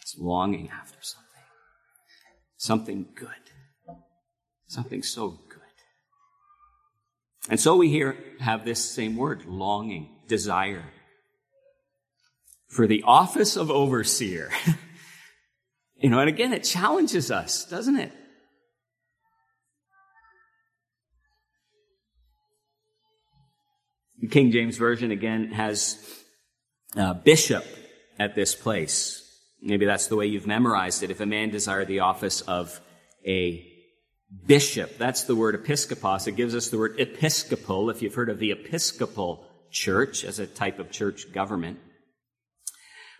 It's 0.00 0.16
longing 0.18 0.68
after 0.70 0.98
something. 1.00 1.26
Something 2.56 3.06
good. 3.14 3.28
Something 4.66 5.02
so 5.02 5.38
good. 5.48 5.60
And 7.48 7.58
so 7.58 7.76
we 7.76 7.88
here 7.88 8.16
have 8.40 8.64
this 8.64 8.84
same 8.84 9.16
word, 9.16 9.46
longing, 9.46 10.19
desire. 10.30 10.84
For 12.68 12.86
the 12.86 13.02
office 13.02 13.56
of 13.56 13.70
overseer. 13.70 14.50
you 15.96 16.08
know, 16.08 16.20
and 16.20 16.28
again, 16.28 16.54
it 16.54 16.64
challenges 16.64 17.30
us, 17.30 17.66
doesn't 17.66 17.98
it? 17.98 18.12
The 24.20 24.28
King 24.28 24.52
James 24.52 24.76
Version 24.76 25.10
again 25.10 25.50
has 25.52 25.98
uh, 26.96 27.14
bishop 27.14 27.64
at 28.18 28.34
this 28.34 28.54
place. 28.54 29.26
Maybe 29.60 29.84
that's 29.84 30.06
the 30.06 30.16
way 30.16 30.26
you've 30.26 30.46
memorized 30.46 31.02
it. 31.02 31.10
If 31.10 31.20
a 31.20 31.26
man 31.26 31.50
desire 31.50 31.84
the 31.84 32.00
office 32.00 32.40
of 32.42 32.80
a 33.26 33.66
bishop, 34.46 34.96
that's 34.96 35.24
the 35.24 35.34
word 35.34 35.60
episkopos. 35.60 36.28
It 36.28 36.36
gives 36.36 36.54
us 36.54 36.68
the 36.68 36.78
word 36.78 37.00
episcopal, 37.00 37.90
if 37.90 38.00
you've 38.00 38.14
heard 38.14 38.30
of 38.30 38.38
the 38.38 38.52
episcopal 38.52 39.49
church 39.70 40.24
as 40.24 40.38
a 40.38 40.46
type 40.46 40.78
of 40.78 40.90
church 40.90 41.32
government. 41.32 41.78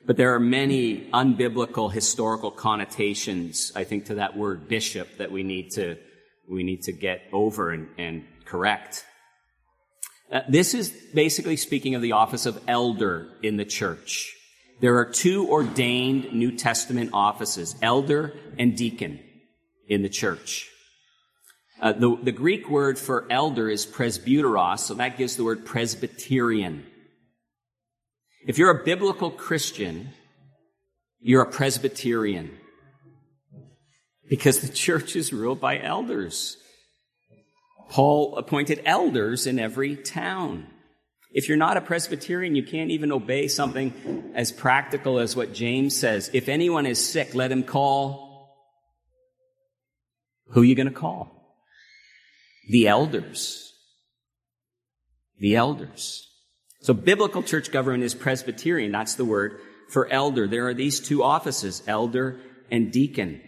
But 0.07 0.17
there 0.17 0.35
are 0.35 0.41
many 0.41 1.11
unbiblical 1.11 1.93
historical 1.93 2.51
connotations, 2.51 3.73
I 3.77 3.85
think, 3.85 4.07
to 4.07 4.15
that 4.17 4.37
word 4.37 4.67
bishop 4.67 5.19
that 5.19 5.31
we 5.31 5.43
need 5.43 5.71
to, 5.73 5.97
we 6.49 6.63
need 6.63 6.83
to 6.85 6.93
get 6.93 7.23
over 7.33 7.71
and, 7.71 7.89
and 7.99 8.25
correct. 8.47 9.05
Uh, 10.33 10.41
this 10.49 10.75
is 10.75 10.91
basically 11.13 11.57
speaking 11.57 11.95
of 11.95 12.03
the 12.03 12.13
office 12.13 12.47
of 12.47 12.63
elder 12.67 13.29
in 13.43 13.57
the 13.57 13.65
church. 13.65 14.35
There 14.81 14.97
are 14.97 15.05
two 15.05 15.51
ordained 15.51 16.33
New 16.33 16.57
Testament 16.57 17.11
offices, 17.13 17.77
elder 17.83 18.33
and 18.59 18.77
deacon 18.77 19.21
in 19.89 20.03
the 20.03 20.09
church. 20.09 20.71
Uh, 21.81 21.93
the, 21.93 22.17
the 22.23 22.33
Greek 22.33 22.69
word 22.69 22.99
for 22.99 23.27
elder 23.31 23.71
is 23.71 23.87
presbyteros, 23.87 24.81
so 24.81 24.95
that 24.95 25.17
gives 25.17 25.37
the 25.37 25.45
word 25.45 25.65
Presbyterian. 25.65 26.85
If 28.47 28.59
you're 28.59 28.71
a 28.71 28.85
biblical 28.85 29.31
Christian, 29.31 30.11
you're 31.21 31.43
a 31.43 31.51
Presbyterian. 31.51 32.51
Because 34.29 34.61
the 34.61 34.69
church 34.69 35.17
is 35.17 35.33
ruled 35.33 35.61
by 35.61 35.81
elders. 35.81 36.59
Paul 37.89 38.37
appointed 38.37 38.83
elders 38.85 39.47
in 39.47 39.59
every 39.59 39.97
town. 39.97 40.67
If 41.33 41.49
you're 41.49 41.57
not 41.57 41.77
a 41.77 41.81
Presbyterian, 41.81 42.55
you 42.55 42.63
can't 42.63 42.91
even 42.91 43.11
obey 43.11 43.49
something 43.49 44.33
as 44.35 44.53
practical 44.53 45.19
as 45.19 45.35
what 45.35 45.55
James 45.55 45.97
says. 45.97 46.31
If 46.33 46.49
anyone 46.49 46.87
is 46.87 47.05
sick, 47.05 47.35
let 47.35 47.51
him 47.51 47.63
call. 47.63 48.55
Who 50.49 50.63
are 50.63 50.65
you 50.65 50.75
going 50.75 50.89
to 50.89 50.95
call? 50.95 51.40
The 52.71 52.87
elders. 52.87 53.73
The 55.41 55.57
elders. 55.57 56.29
So 56.83 56.95
biblical 56.95 57.43
church 57.43 57.73
government 57.73 58.05
is 58.05 58.15
Presbyterian. 58.15 58.93
That's 58.93 59.17
the 59.17 59.25
word 59.25 59.59
for 59.89 60.07
elder. 60.09 60.47
There 60.47 60.69
are 60.69 60.75
these 60.75 61.01
two 61.01 61.25
offices, 61.25 61.83
elder 61.89 62.39
and 62.71 62.93
deacon. 62.93 63.41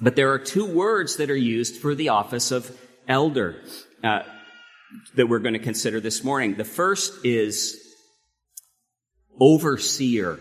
But 0.00 0.14
there 0.14 0.30
are 0.30 0.38
two 0.38 0.66
words 0.66 1.16
that 1.16 1.30
are 1.30 1.36
used 1.36 1.80
for 1.80 1.96
the 1.96 2.10
office 2.10 2.52
of 2.52 2.78
elder 3.08 3.60
uh, 4.04 4.20
that 5.16 5.26
we're 5.26 5.40
going 5.40 5.54
to 5.54 5.58
consider 5.58 5.98
this 5.98 6.22
morning. 6.22 6.54
The 6.54 6.64
first 6.64 7.24
is 7.24 7.76
overseer, 9.40 10.38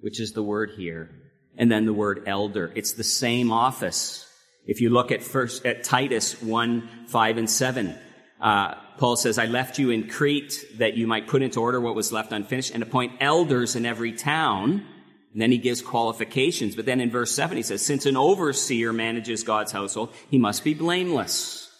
which 0.00 0.20
is 0.20 0.32
the 0.32 0.42
word 0.42 0.72
here, 0.76 1.10
and 1.56 1.72
then 1.72 1.86
the 1.86 1.94
word 1.94 2.24
elder. 2.26 2.70
It's 2.74 2.92
the 2.92 3.04
same 3.04 3.50
office. 3.50 4.27
If 4.68 4.82
you 4.82 4.90
look 4.90 5.10
at 5.10 5.22
first 5.22 5.64
at 5.64 5.82
Titus 5.82 6.40
1, 6.42 7.06
5, 7.06 7.38
and 7.38 7.48
7, 7.48 7.98
uh, 8.38 8.74
Paul 8.98 9.16
says, 9.16 9.38
I 9.38 9.46
left 9.46 9.78
you 9.78 9.88
in 9.90 10.08
Crete 10.08 10.62
that 10.76 10.94
you 10.94 11.06
might 11.06 11.26
put 11.26 11.40
into 11.40 11.58
order 11.58 11.80
what 11.80 11.94
was 11.94 12.12
left 12.12 12.32
unfinished 12.32 12.74
and 12.74 12.82
appoint 12.82 13.14
elders 13.18 13.76
in 13.76 13.86
every 13.86 14.12
town. 14.12 14.84
And 15.32 15.42
then 15.42 15.50
he 15.50 15.56
gives 15.56 15.80
qualifications. 15.80 16.76
But 16.76 16.84
then 16.84 17.00
in 17.00 17.10
verse 17.10 17.32
7, 17.32 17.56
he 17.56 17.62
says, 17.62 17.80
Since 17.80 18.04
an 18.04 18.18
overseer 18.18 18.92
manages 18.92 19.42
God's 19.42 19.72
household, 19.72 20.12
he 20.30 20.36
must 20.36 20.62
be 20.64 20.74
blameless. 20.74 21.70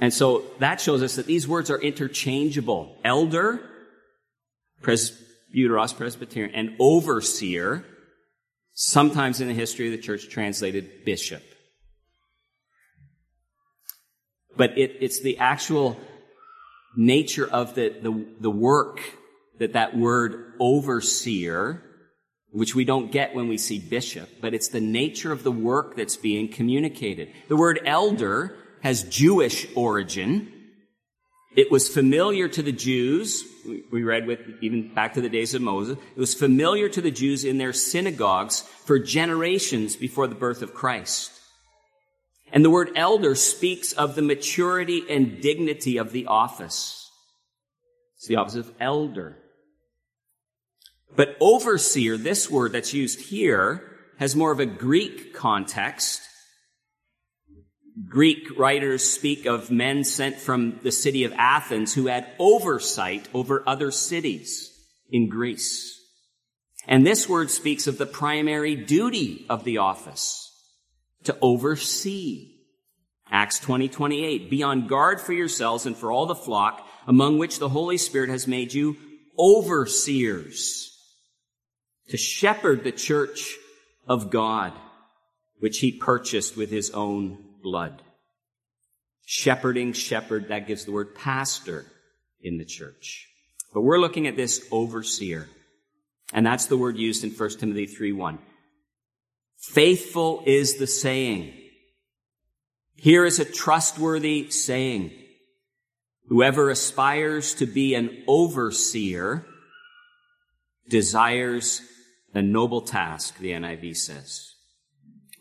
And 0.00 0.12
so 0.12 0.42
that 0.58 0.80
shows 0.80 1.04
us 1.04 1.14
that 1.16 1.26
these 1.26 1.46
words 1.46 1.70
are 1.70 1.80
interchangeable. 1.80 2.96
Elder, 3.04 3.60
presbyteros, 4.82 5.96
Presbyterian, 5.96 6.54
and 6.54 6.76
overseer, 6.80 7.84
sometimes 8.80 9.40
in 9.40 9.48
the 9.48 9.54
history 9.54 9.86
of 9.86 9.92
the 9.92 9.98
church 9.98 10.28
translated 10.28 11.04
bishop. 11.04 11.42
But 14.56 14.78
it, 14.78 14.98
it's 15.00 15.20
the 15.20 15.38
actual 15.38 15.98
nature 16.96 17.48
of 17.50 17.74
the, 17.74 17.88
the, 18.00 18.26
the 18.38 18.50
work 18.50 19.00
that 19.58 19.72
that 19.72 19.96
word 19.96 20.52
overseer, 20.60 21.82
which 22.52 22.76
we 22.76 22.84
don't 22.84 23.10
get 23.10 23.34
when 23.34 23.48
we 23.48 23.58
see 23.58 23.80
bishop, 23.80 24.28
but 24.40 24.54
it's 24.54 24.68
the 24.68 24.80
nature 24.80 25.32
of 25.32 25.42
the 25.42 25.50
work 25.50 25.96
that's 25.96 26.16
being 26.16 26.46
communicated. 26.46 27.32
The 27.48 27.56
word 27.56 27.80
elder 27.84 28.56
has 28.84 29.02
Jewish 29.02 29.66
origin. 29.74 30.52
It 31.56 31.70
was 31.70 31.88
familiar 31.88 32.48
to 32.48 32.62
the 32.62 32.72
Jews. 32.72 33.44
We 33.90 34.02
read 34.02 34.26
with 34.26 34.40
even 34.60 34.94
back 34.94 35.14
to 35.14 35.20
the 35.20 35.28
days 35.28 35.54
of 35.54 35.62
Moses. 35.62 35.98
It 36.16 36.20
was 36.20 36.34
familiar 36.34 36.88
to 36.88 37.00
the 37.00 37.10
Jews 37.10 37.44
in 37.44 37.58
their 37.58 37.72
synagogues 37.72 38.60
for 38.60 38.98
generations 38.98 39.96
before 39.96 40.26
the 40.26 40.34
birth 40.34 40.62
of 40.62 40.74
Christ. 40.74 41.32
And 42.52 42.64
the 42.64 42.70
word 42.70 42.92
elder 42.96 43.34
speaks 43.34 43.92
of 43.92 44.14
the 44.14 44.22
maturity 44.22 45.04
and 45.08 45.40
dignity 45.40 45.98
of 45.98 46.12
the 46.12 46.26
office. 46.26 47.10
It's 48.16 48.26
the 48.26 48.36
office 48.36 48.54
of 48.54 48.72
elder. 48.80 49.36
But 51.14 51.36
overseer, 51.40 52.16
this 52.16 52.50
word 52.50 52.72
that's 52.72 52.94
used 52.94 53.20
here, 53.20 53.82
has 54.18 54.36
more 54.36 54.52
of 54.52 54.60
a 54.60 54.66
Greek 54.66 55.34
context. 55.34 56.22
Greek 58.08 58.58
writers 58.58 59.04
speak 59.04 59.44
of 59.44 59.70
men 59.70 60.02
sent 60.02 60.38
from 60.38 60.80
the 60.82 60.92
city 60.92 61.24
of 61.24 61.32
Athens 61.36 61.94
who 61.94 62.06
had 62.06 62.26
oversight 62.38 63.28
over 63.34 63.62
other 63.66 63.90
cities 63.90 64.72
in 65.10 65.28
Greece. 65.28 65.94
And 66.86 67.06
this 67.06 67.28
word 67.28 67.50
speaks 67.50 67.86
of 67.86 67.98
the 67.98 68.06
primary 68.06 68.74
duty 68.74 69.44
of 69.50 69.64
the 69.64 69.78
office 69.78 70.50
to 71.24 71.36
oversee. 71.42 72.54
Acts 73.30 73.58
20, 73.58 73.88
28. 73.88 74.48
Be 74.48 74.62
on 74.62 74.86
guard 74.86 75.20
for 75.20 75.34
yourselves 75.34 75.84
and 75.84 75.96
for 75.96 76.10
all 76.10 76.24
the 76.24 76.34
flock 76.34 76.86
among 77.06 77.38
which 77.38 77.58
the 77.58 77.68
Holy 77.68 77.98
Spirit 77.98 78.30
has 78.30 78.46
made 78.46 78.72
you 78.72 78.96
overseers 79.38 80.96
to 82.08 82.16
shepherd 82.16 82.84
the 82.84 82.92
church 82.92 83.54
of 84.06 84.30
God, 84.30 84.72
which 85.58 85.80
he 85.80 85.92
purchased 85.92 86.56
with 86.56 86.70
his 86.70 86.90
own 86.90 87.47
blood. 87.62 88.02
Shepherding, 89.26 89.92
shepherd, 89.92 90.48
that 90.48 90.66
gives 90.66 90.84
the 90.84 90.92
word 90.92 91.14
pastor 91.14 91.84
in 92.40 92.58
the 92.58 92.64
church. 92.64 93.28
But 93.74 93.82
we're 93.82 94.00
looking 94.00 94.26
at 94.26 94.36
this 94.36 94.66
overseer. 94.70 95.48
And 96.32 96.46
that's 96.46 96.66
the 96.66 96.76
word 96.76 96.96
used 96.96 97.24
in 97.24 97.30
1 97.30 97.50
Timothy 97.58 97.86
3 97.86 98.12
1. 98.12 98.38
Faithful 99.58 100.42
is 100.46 100.76
the 100.76 100.86
saying. 100.86 101.52
Here 102.96 103.24
is 103.24 103.38
a 103.38 103.44
trustworthy 103.44 104.50
saying. 104.50 105.12
Whoever 106.28 106.68
aspires 106.70 107.54
to 107.54 107.66
be 107.66 107.94
an 107.94 108.24
overseer 108.26 109.46
desires 110.88 111.80
a 112.34 112.42
noble 112.42 112.82
task, 112.82 113.38
the 113.38 113.52
NIV 113.52 113.96
says. 113.96 114.47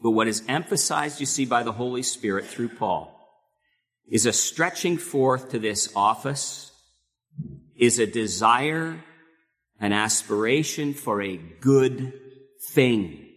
But 0.02 0.12
what 0.12 0.28
is 0.28 0.44
emphasized, 0.48 1.20
you 1.20 1.26
see, 1.26 1.46
by 1.46 1.64
the 1.64 1.72
Holy 1.72 2.04
Spirit 2.04 2.46
through 2.46 2.70
Paul 2.70 3.14
is 4.10 4.26
a 4.26 4.34
stretching 4.34 4.98
forth 4.98 5.52
to 5.52 5.60
this 5.60 5.92
office, 5.96 6.72
is 7.76 8.00
a 8.00 8.08
desire, 8.08 9.04
an 9.80 9.94
aspiration 9.94 10.94
for 10.94 11.22
a 11.22 11.38
good 11.38 12.14
thing. 12.72 13.28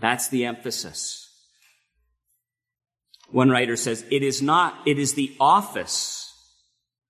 That's 0.00 0.28
the 0.28 0.44
emphasis. 0.44 1.28
One 3.30 3.50
writer 3.50 3.76
says, 3.76 4.04
it 4.10 4.22
is 4.22 4.42
not, 4.42 4.86
it 4.86 4.98
is 4.98 5.14
the 5.14 5.34
office 5.40 6.32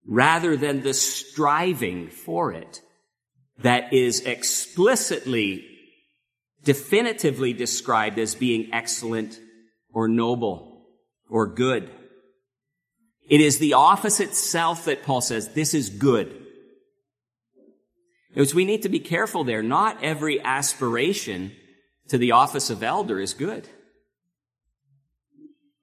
rather 0.06 0.56
than 0.56 0.82
the 0.82 0.94
striving 0.94 2.08
for 2.08 2.52
it 2.52 2.80
that 3.58 3.92
is 3.92 4.20
explicitly, 4.20 5.73
definitively 6.64 7.52
described 7.52 8.18
as 8.18 8.34
being 8.34 8.70
excellent 8.72 9.38
or 9.92 10.08
noble 10.08 10.86
or 11.28 11.46
good. 11.46 11.90
It 13.28 13.40
is 13.40 13.58
the 13.58 13.74
office 13.74 14.20
itself 14.20 14.84
that 14.84 15.02
Paul 15.02 15.20
says, 15.20 15.48
this 15.54 15.74
is 15.74 15.88
good. 15.88 16.42
Because 18.28 18.54
we 18.54 18.64
need 18.64 18.82
to 18.82 18.88
be 18.88 18.98
careful 18.98 19.44
there. 19.44 19.62
Not 19.62 20.02
every 20.02 20.40
aspiration 20.40 21.52
to 22.08 22.18
the 22.18 22.32
office 22.32 22.68
of 22.68 22.82
elder 22.82 23.20
is 23.20 23.32
good. 23.32 23.68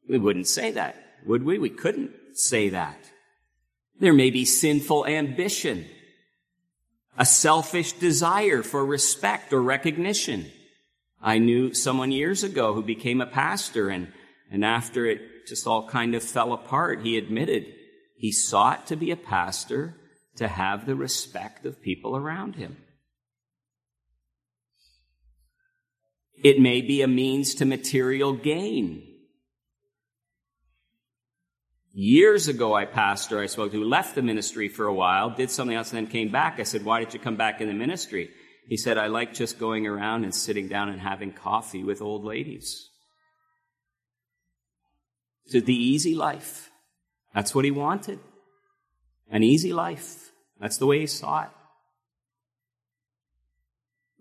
We 0.07 0.17
wouldn't 0.17 0.47
say 0.47 0.71
that, 0.71 0.95
would 1.25 1.43
we? 1.43 1.57
We 1.57 1.69
couldn't 1.69 2.11
say 2.33 2.69
that. 2.69 2.97
There 3.99 4.13
may 4.13 4.29
be 4.29 4.45
sinful 4.45 5.05
ambition, 5.05 5.85
a 7.17 7.25
selfish 7.25 7.93
desire 7.93 8.63
for 8.63 8.85
respect 8.85 9.53
or 9.53 9.61
recognition. 9.61 10.51
I 11.21 11.37
knew 11.37 11.73
someone 11.73 12.11
years 12.11 12.43
ago 12.43 12.73
who 12.73 12.83
became 12.83 13.21
a 13.21 13.27
pastor 13.27 13.89
and, 13.89 14.11
and 14.49 14.65
after 14.65 15.05
it 15.05 15.47
just 15.47 15.67
all 15.67 15.87
kind 15.87 16.15
of 16.15 16.23
fell 16.23 16.53
apart, 16.53 17.01
he 17.01 17.17
admitted 17.17 17.65
he 18.15 18.31
sought 18.31 18.87
to 18.87 18.95
be 18.95 19.11
a 19.11 19.17
pastor 19.17 19.95
to 20.37 20.47
have 20.47 20.85
the 20.85 20.95
respect 20.95 21.65
of 21.65 21.81
people 21.81 22.15
around 22.15 22.55
him. 22.55 22.77
It 26.43 26.59
may 26.59 26.81
be 26.81 27.01
a 27.01 27.07
means 27.07 27.55
to 27.55 27.65
material 27.65 28.33
gain. 28.33 29.07
Years 31.93 32.47
ago, 32.47 32.73
I 32.73 32.85
pastor 32.85 33.39
I 33.39 33.47
spoke 33.47 33.73
to 33.73 33.83
left 33.83 34.15
the 34.15 34.21
ministry 34.21 34.69
for 34.69 34.87
a 34.87 34.93
while, 34.93 35.29
did 35.29 35.51
something 35.51 35.75
else, 35.75 35.91
and 35.91 35.97
then 35.97 36.11
came 36.11 36.31
back. 36.31 36.59
I 36.59 36.63
said, 36.63 36.85
Why 36.85 37.01
did 37.01 37.13
you 37.13 37.19
come 37.19 37.35
back 37.35 37.59
in 37.59 37.67
the 37.67 37.73
ministry? 37.73 38.31
He 38.67 38.77
said, 38.77 38.97
I 38.97 39.07
like 39.07 39.33
just 39.33 39.59
going 39.59 39.85
around 39.85 40.23
and 40.23 40.33
sitting 40.33 40.67
down 40.67 40.89
and 40.89 40.99
having 40.99 41.31
coffee 41.31 41.83
with 41.83 42.01
old 42.01 42.23
ladies. 42.23 42.89
So 45.47 45.59
the 45.59 45.75
easy 45.75 46.15
life. 46.15 46.69
That's 47.33 47.53
what 47.53 47.65
he 47.65 47.71
wanted. 47.71 48.19
An 49.29 49.43
easy 49.43 49.73
life. 49.73 50.31
That's 50.59 50.77
the 50.77 50.85
way 50.85 50.99
he 50.99 51.07
saw 51.07 51.43
it. 51.43 51.49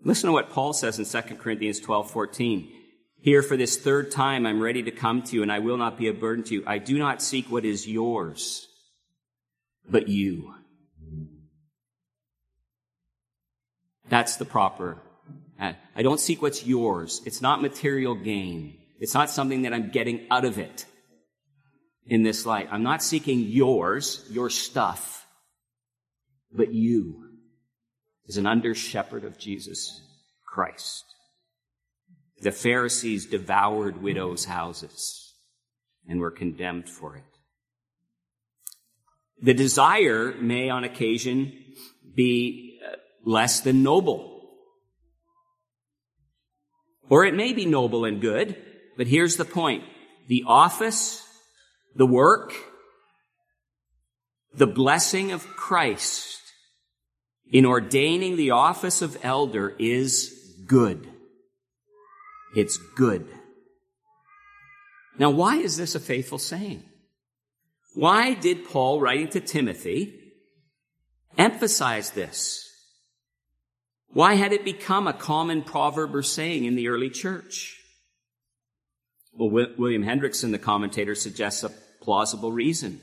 Listen 0.03 0.27
to 0.27 0.33
what 0.33 0.49
Paul 0.49 0.73
says 0.73 0.97
in 0.97 1.05
2 1.05 1.35
Corinthians 1.35 1.79
12, 1.79 2.09
14. 2.09 2.73
Here 3.21 3.43
for 3.43 3.55
this 3.55 3.77
third 3.77 4.09
time, 4.09 4.47
I'm 4.47 4.61
ready 4.61 4.81
to 4.83 4.91
come 4.91 5.21
to 5.23 5.35
you 5.35 5.43
and 5.43 5.51
I 5.51 5.59
will 5.59 5.77
not 5.77 5.97
be 5.97 6.07
a 6.07 6.13
burden 6.13 6.43
to 6.45 6.55
you. 6.55 6.63
I 6.65 6.79
do 6.79 6.97
not 6.97 7.21
seek 7.21 7.51
what 7.51 7.65
is 7.65 7.87
yours, 7.87 8.67
but 9.87 10.07
you. 10.07 10.55
That's 14.11 14.35
the 14.35 14.45
proper. 14.45 14.97
Uh, 15.57 15.71
I 15.95 16.03
don't 16.03 16.19
seek 16.19 16.41
what's 16.41 16.65
yours. 16.65 17.21
It's 17.25 17.41
not 17.41 17.61
material 17.61 18.13
gain. 18.13 18.77
It's 18.99 19.13
not 19.13 19.29
something 19.29 19.61
that 19.61 19.73
I'm 19.73 19.89
getting 19.89 20.27
out 20.29 20.43
of 20.43 20.59
it 20.59 20.85
in 22.05 22.21
this 22.21 22.45
life. 22.45 22.67
I'm 22.71 22.83
not 22.83 23.01
seeking 23.01 23.39
yours, 23.39 24.25
your 24.29 24.49
stuff, 24.49 25.25
but 26.51 26.73
you 26.73 27.29
as 28.27 28.35
an 28.35 28.45
under 28.45 28.75
shepherd 28.75 29.23
of 29.23 29.39
Jesus 29.39 30.01
Christ. 30.45 31.05
The 32.41 32.51
Pharisees 32.51 33.27
devoured 33.27 34.01
widows' 34.01 34.43
houses 34.43 35.35
and 36.05 36.19
were 36.19 36.31
condemned 36.31 36.89
for 36.89 37.15
it. 37.15 37.23
The 39.41 39.53
desire 39.53 40.35
may 40.37 40.69
on 40.69 40.83
occasion 40.83 41.53
be 42.13 42.70
less 43.25 43.61
than 43.61 43.83
noble. 43.83 44.49
Or 47.09 47.25
it 47.25 47.35
may 47.35 47.53
be 47.53 47.65
noble 47.65 48.05
and 48.05 48.21
good, 48.21 48.55
but 48.97 49.07
here's 49.07 49.35
the 49.35 49.45
point. 49.45 49.83
The 50.27 50.43
office, 50.47 51.25
the 51.95 52.05
work, 52.05 52.53
the 54.53 54.67
blessing 54.67 55.31
of 55.31 55.47
Christ 55.47 56.39
in 57.51 57.65
ordaining 57.65 58.37
the 58.37 58.51
office 58.51 59.01
of 59.01 59.17
elder 59.23 59.75
is 59.77 60.33
good. 60.65 61.09
It's 62.55 62.77
good. 62.77 63.27
Now, 65.17 65.29
why 65.29 65.57
is 65.57 65.77
this 65.77 65.95
a 65.95 65.99
faithful 65.99 66.37
saying? 66.37 66.83
Why 67.93 68.33
did 68.33 68.69
Paul, 68.69 69.01
writing 69.01 69.27
to 69.29 69.41
Timothy, 69.41 70.17
emphasize 71.37 72.11
this? 72.11 72.70
Why 74.13 74.33
had 74.33 74.51
it 74.51 74.65
become 74.65 75.07
a 75.07 75.13
common 75.13 75.61
proverb 75.61 76.15
or 76.15 76.23
saying 76.23 76.65
in 76.65 76.75
the 76.75 76.89
early 76.89 77.09
church? 77.09 77.77
Well, 79.33 79.49
William 79.49 80.03
Hendriksen, 80.03 80.51
the 80.51 80.59
commentator, 80.59 81.15
suggests 81.15 81.63
a 81.63 81.71
plausible 82.01 82.51
reason. 82.51 82.99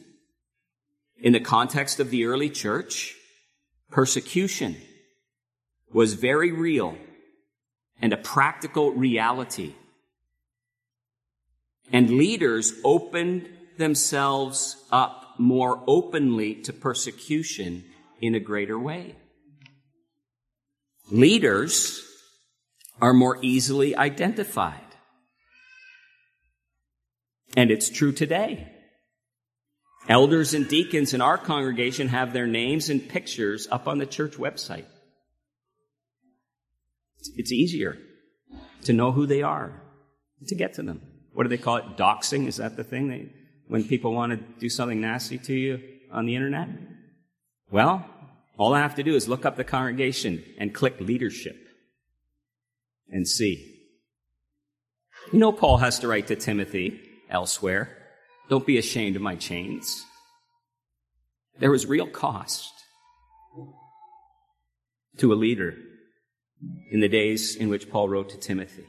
In 1.16 1.32
the 1.32 1.40
context 1.40 1.98
of 1.98 2.10
the 2.10 2.26
early 2.26 2.50
church, 2.50 3.16
persecution 3.90 4.76
was 5.92 6.12
very 6.14 6.52
real 6.52 6.96
and 8.00 8.12
a 8.12 8.18
practical 8.18 8.92
reality. 8.92 9.74
And 11.90 12.10
leaders 12.10 12.74
opened 12.84 13.48
themselves 13.78 14.76
up 14.92 15.34
more 15.38 15.82
openly 15.86 16.56
to 16.56 16.72
persecution 16.72 17.84
in 18.20 18.34
a 18.34 18.40
greater 18.40 18.78
way. 18.78 19.16
Leaders 21.10 22.04
are 23.00 23.14
more 23.14 23.38
easily 23.42 23.96
identified. 23.96 24.80
And 27.56 27.70
it's 27.70 27.88
true 27.88 28.12
today. 28.12 28.72
Elders 30.08 30.54
and 30.54 30.68
deacons 30.68 31.12
in 31.14 31.20
our 31.20 31.36
congregation 31.38 32.08
have 32.08 32.32
their 32.32 32.46
names 32.46 32.88
and 32.88 33.08
pictures 33.08 33.68
up 33.70 33.86
on 33.86 33.98
the 33.98 34.06
church 34.06 34.36
website. 34.36 34.86
It's 37.36 37.52
easier 37.52 37.98
to 38.84 38.92
know 38.92 39.12
who 39.12 39.26
they 39.26 39.42
are, 39.42 39.82
to 40.46 40.54
get 40.54 40.74
to 40.74 40.82
them. 40.82 41.02
What 41.32 41.42
do 41.42 41.48
they 41.48 41.58
call 41.58 41.76
it? 41.76 41.96
Doxing? 41.96 42.46
Is 42.46 42.56
that 42.56 42.76
the 42.76 42.84
thing? 42.84 43.08
They, 43.08 43.28
when 43.66 43.84
people 43.84 44.12
want 44.12 44.32
to 44.32 44.60
do 44.60 44.68
something 44.68 45.00
nasty 45.00 45.38
to 45.38 45.54
you 45.54 45.80
on 46.10 46.26
the 46.26 46.34
internet? 46.34 46.68
Well, 47.70 48.08
all 48.58 48.74
I 48.74 48.80
have 48.80 48.96
to 48.96 49.04
do 49.04 49.14
is 49.14 49.28
look 49.28 49.46
up 49.46 49.56
the 49.56 49.64
congregation 49.64 50.44
and 50.58 50.74
click 50.74 51.00
leadership 51.00 51.56
and 53.08 53.26
see. 53.26 53.76
You 55.32 55.38
know, 55.38 55.52
Paul 55.52 55.78
has 55.78 56.00
to 56.00 56.08
write 56.08 56.26
to 56.26 56.36
Timothy 56.36 57.00
elsewhere. 57.30 57.96
Don't 58.50 58.66
be 58.66 58.76
ashamed 58.76 59.14
of 59.14 59.22
my 59.22 59.36
chains. 59.36 60.04
There 61.60 61.70
was 61.70 61.86
real 61.86 62.08
cost 62.08 62.72
to 65.18 65.32
a 65.32 65.34
leader 65.34 65.74
in 66.90 67.00
the 67.00 67.08
days 67.08 67.54
in 67.54 67.68
which 67.68 67.90
Paul 67.90 68.08
wrote 68.08 68.30
to 68.30 68.38
Timothy. 68.38 68.84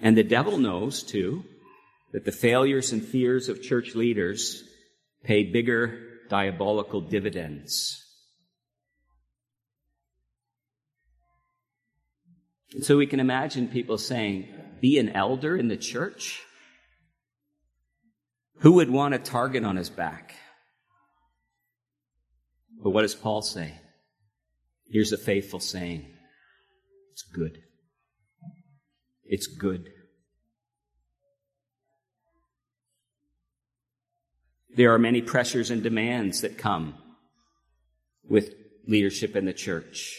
And 0.00 0.16
the 0.16 0.22
devil 0.24 0.58
knows, 0.58 1.02
too, 1.02 1.44
that 2.12 2.24
the 2.24 2.32
failures 2.32 2.92
and 2.92 3.04
fears 3.04 3.48
of 3.48 3.62
church 3.62 3.94
leaders 3.94 4.64
pay 5.22 5.44
bigger 5.44 6.13
diabolical 6.28 7.00
dividends. 7.00 8.00
And 12.74 12.84
so 12.84 12.96
we 12.96 13.06
can 13.06 13.20
imagine 13.20 13.68
people 13.68 13.98
saying, 13.98 14.48
be 14.80 14.98
an 14.98 15.10
elder 15.10 15.56
in 15.56 15.68
the 15.68 15.76
church? 15.76 16.42
Who 18.58 18.72
would 18.72 18.90
want 18.90 19.14
a 19.14 19.18
target 19.18 19.64
on 19.64 19.76
his 19.76 19.90
back? 19.90 20.34
But 22.82 22.90
what 22.90 23.02
does 23.02 23.14
Paul 23.14 23.42
say? 23.42 23.80
Here's 24.86 25.12
a 25.12 25.18
faithful 25.18 25.60
saying 25.60 26.06
it's 27.12 27.22
good. 27.22 27.58
It's 29.24 29.46
good. 29.46 29.88
There 34.76 34.92
are 34.92 34.98
many 34.98 35.22
pressures 35.22 35.70
and 35.70 35.82
demands 35.82 36.40
that 36.40 36.58
come 36.58 36.94
with 38.28 38.54
leadership 38.86 39.36
in 39.36 39.44
the 39.44 39.52
church. 39.52 40.16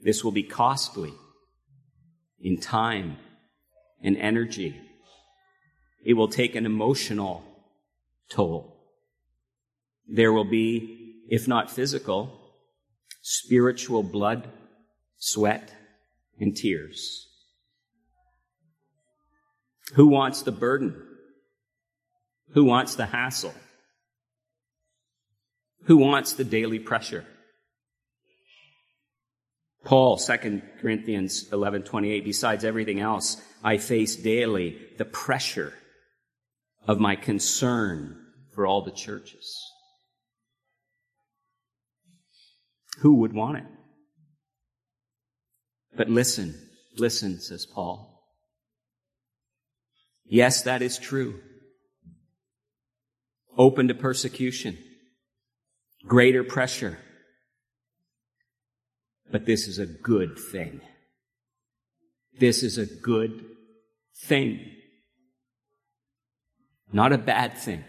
This 0.00 0.22
will 0.22 0.32
be 0.32 0.44
costly 0.44 1.12
in 2.40 2.60
time 2.60 3.16
and 4.02 4.16
energy. 4.16 4.80
It 6.04 6.14
will 6.14 6.28
take 6.28 6.54
an 6.54 6.66
emotional 6.66 7.42
toll. 8.30 8.76
There 10.06 10.32
will 10.32 10.44
be, 10.44 11.24
if 11.28 11.48
not 11.48 11.70
physical, 11.70 12.30
spiritual 13.22 14.04
blood, 14.04 14.48
sweat, 15.18 15.74
and 16.38 16.56
tears. 16.56 17.26
Who 19.94 20.06
wants 20.06 20.42
the 20.42 20.52
burden? 20.52 21.02
Who 22.52 22.64
wants 22.64 22.94
the 22.94 23.06
hassle? 23.06 23.54
Who 25.86 25.96
wants 25.98 26.32
the 26.32 26.44
daily 26.44 26.78
pressure? 26.78 27.24
Paul, 29.84 30.16
2 30.16 30.62
Corinthians 30.80 31.46
11, 31.52 31.84
28, 31.84 32.24
besides 32.24 32.64
everything 32.64 32.98
else, 32.98 33.40
I 33.62 33.78
face 33.78 34.16
daily 34.16 34.78
the 34.98 35.04
pressure 35.04 35.72
of 36.88 36.98
my 36.98 37.14
concern 37.14 38.20
for 38.52 38.66
all 38.66 38.82
the 38.82 38.90
churches. 38.90 39.56
Who 42.98 43.16
would 43.16 43.32
want 43.32 43.58
it? 43.58 43.66
But 45.96 46.08
listen, 46.08 46.54
listen, 46.96 47.40
says 47.40 47.64
Paul. 47.64 48.24
Yes, 50.24 50.62
that 50.62 50.82
is 50.82 50.98
true. 50.98 51.40
Open 53.56 53.86
to 53.88 53.94
persecution, 53.94 54.76
greater 56.06 56.44
pressure, 56.44 56.98
but 59.30 59.46
this 59.46 59.66
is 59.66 59.78
a 59.78 59.86
good 59.86 60.38
thing. 60.38 60.80
This 62.38 62.62
is 62.62 62.78
a 62.78 62.86
good 62.86 63.44
thing. 64.24 64.60
Not 66.92 67.12
a 67.12 67.18
bad 67.18 67.56
thing. 67.56 67.84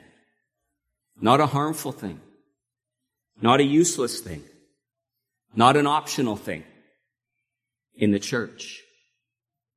Not 1.20 1.40
a 1.40 1.48
harmful 1.48 1.92
thing. 1.92 2.20
Not 3.42 3.60
a 3.60 3.64
useless 3.64 4.20
thing. 4.20 4.44
Not 5.56 5.78
an 5.78 5.88
optional 5.88 6.36
thing 6.36 6.64
in 7.96 8.12
the 8.12 8.20
church. 8.20 8.82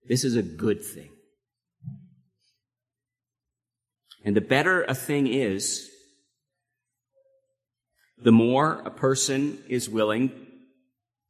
This 0.09 0.25
is 0.25 0.37
a 0.37 0.43
good 0.43 0.85
thing. 0.85 1.11
And 4.25 4.37
the 4.37 4.41
better 4.41 4.83
a 4.85 4.95
thing 4.95 5.27
is, 5.27 5.90
the 8.23 8.33
more 8.33 8.83
a 8.85 8.91
person 8.91 9.59
is 9.69 9.89
willing 9.89 10.31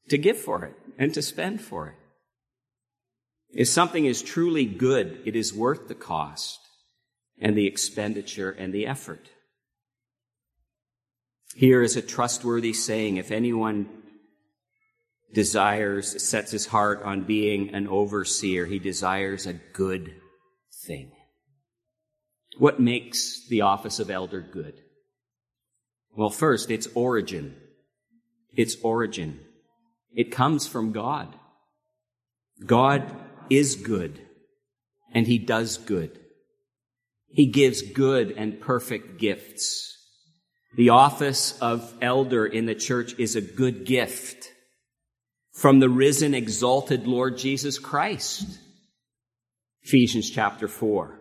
to 0.08 0.18
give 0.18 0.38
for 0.38 0.64
it 0.64 0.74
and 0.98 1.14
to 1.14 1.22
spend 1.22 1.60
for 1.60 1.88
it. 1.88 1.94
If 3.52 3.68
something 3.68 4.04
is 4.04 4.22
truly 4.22 4.64
good, 4.64 5.20
it 5.24 5.34
is 5.34 5.54
worth 5.54 5.88
the 5.88 5.94
cost 5.94 6.58
and 7.40 7.56
the 7.56 7.66
expenditure 7.66 8.50
and 8.50 8.72
the 8.72 8.86
effort. 8.86 9.28
Here 11.54 11.82
is 11.82 11.96
a 11.96 12.02
trustworthy 12.02 12.72
saying. 12.72 13.16
If 13.16 13.32
anyone 13.32 13.88
desires, 15.32 16.22
sets 16.22 16.52
his 16.52 16.66
heart 16.66 17.02
on 17.02 17.24
being 17.24 17.74
an 17.74 17.88
overseer, 17.88 18.66
he 18.66 18.78
desires 18.78 19.46
a 19.46 19.54
good 19.54 20.14
thing. 20.86 21.12
What 22.58 22.80
makes 22.80 23.46
the 23.48 23.62
office 23.62 23.98
of 23.98 24.10
elder 24.10 24.40
good? 24.40 24.74
Well, 26.16 26.30
first, 26.30 26.70
its 26.70 26.88
origin. 26.94 27.56
Its 28.54 28.76
origin. 28.82 29.40
It 30.12 30.32
comes 30.32 30.66
from 30.66 30.92
God. 30.92 31.34
God 32.64 33.14
is 33.48 33.76
good, 33.76 34.20
and 35.12 35.26
He 35.26 35.38
does 35.38 35.78
good. 35.78 36.18
He 37.28 37.46
gives 37.46 37.82
good 37.82 38.32
and 38.32 38.60
perfect 38.60 39.18
gifts. 39.18 39.96
The 40.76 40.90
office 40.90 41.58
of 41.60 41.94
elder 42.00 42.46
in 42.46 42.66
the 42.66 42.74
church 42.74 43.14
is 43.18 43.36
a 43.36 43.40
good 43.40 43.84
gift 43.84 44.48
from 45.52 45.80
the 45.80 45.88
risen, 45.88 46.34
exalted 46.34 47.06
Lord 47.06 47.38
Jesus 47.38 47.78
Christ. 47.78 48.58
Ephesians 49.82 50.30
chapter 50.30 50.68
4. 50.68 51.18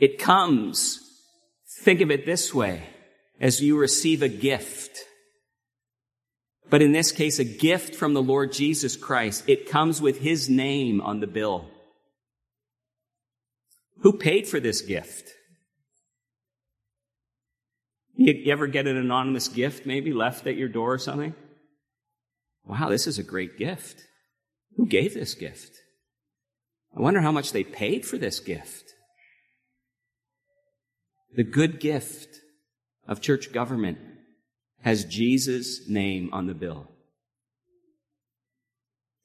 It 0.00 0.18
comes, 0.18 1.00
think 1.82 2.00
of 2.00 2.10
it 2.10 2.26
this 2.26 2.54
way, 2.54 2.88
as 3.42 3.60
you 3.60 3.76
receive 3.76 4.22
a 4.22 4.28
gift 4.28 5.04
but 6.72 6.80
in 6.80 6.92
this 6.92 7.12
case, 7.12 7.38
a 7.38 7.44
gift 7.44 7.94
from 7.94 8.14
the 8.14 8.22
Lord 8.22 8.50
Jesus 8.50 8.96
Christ. 8.96 9.44
It 9.46 9.68
comes 9.68 10.00
with 10.00 10.20
his 10.20 10.48
name 10.48 11.02
on 11.02 11.20
the 11.20 11.26
bill. 11.26 11.68
Who 13.98 14.14
paid 14.14 14.48
for 14.48 14.58
this 14.58 14.80
gift? 14.80 15.28
You 18.16 18.50
ever 18.50 18.68
get 18.68 18.86
an 18.86 18.96
anonymous 18.96 19.48
gift 19.48 19.84
maybe 19.84 20.14
left 20.14 20.46
at 20.46 20.56
your 20.56 20.70
door 20.70 20.94
or 20.94 20.98
something? 20.98 21.34
Wow, 22.64 22.88
this 22.88 23.06
is 23.06 23.18
a 23.18 23.22
great 23.22 23.58
gift. 23.58 24.06
Who 24.78 24.86
gave 24.86 25.12
this 25.12 25.34
gift? 25.34 25.76
I 26.96 27.02
wonder 27.02 27.20
how 27.20 27.32
much 27.32 27.52
they 27.52 27.64
paid 27.64 28.06
for 28.06 28.16
this 28.16 28.40
gift. 28.40 28.94
The 31.34 31.44
good 31.44 31.80
gift 31.80 32.38
of 33.12 33.20
church 33.20 33.52
government 33.52 33.98
has 34.80 35.04
Jesus' 35.04 35.86
name 35.86 36.30
on 36.32 36.46
the 36.46 36.54
bill. 36.54 36.88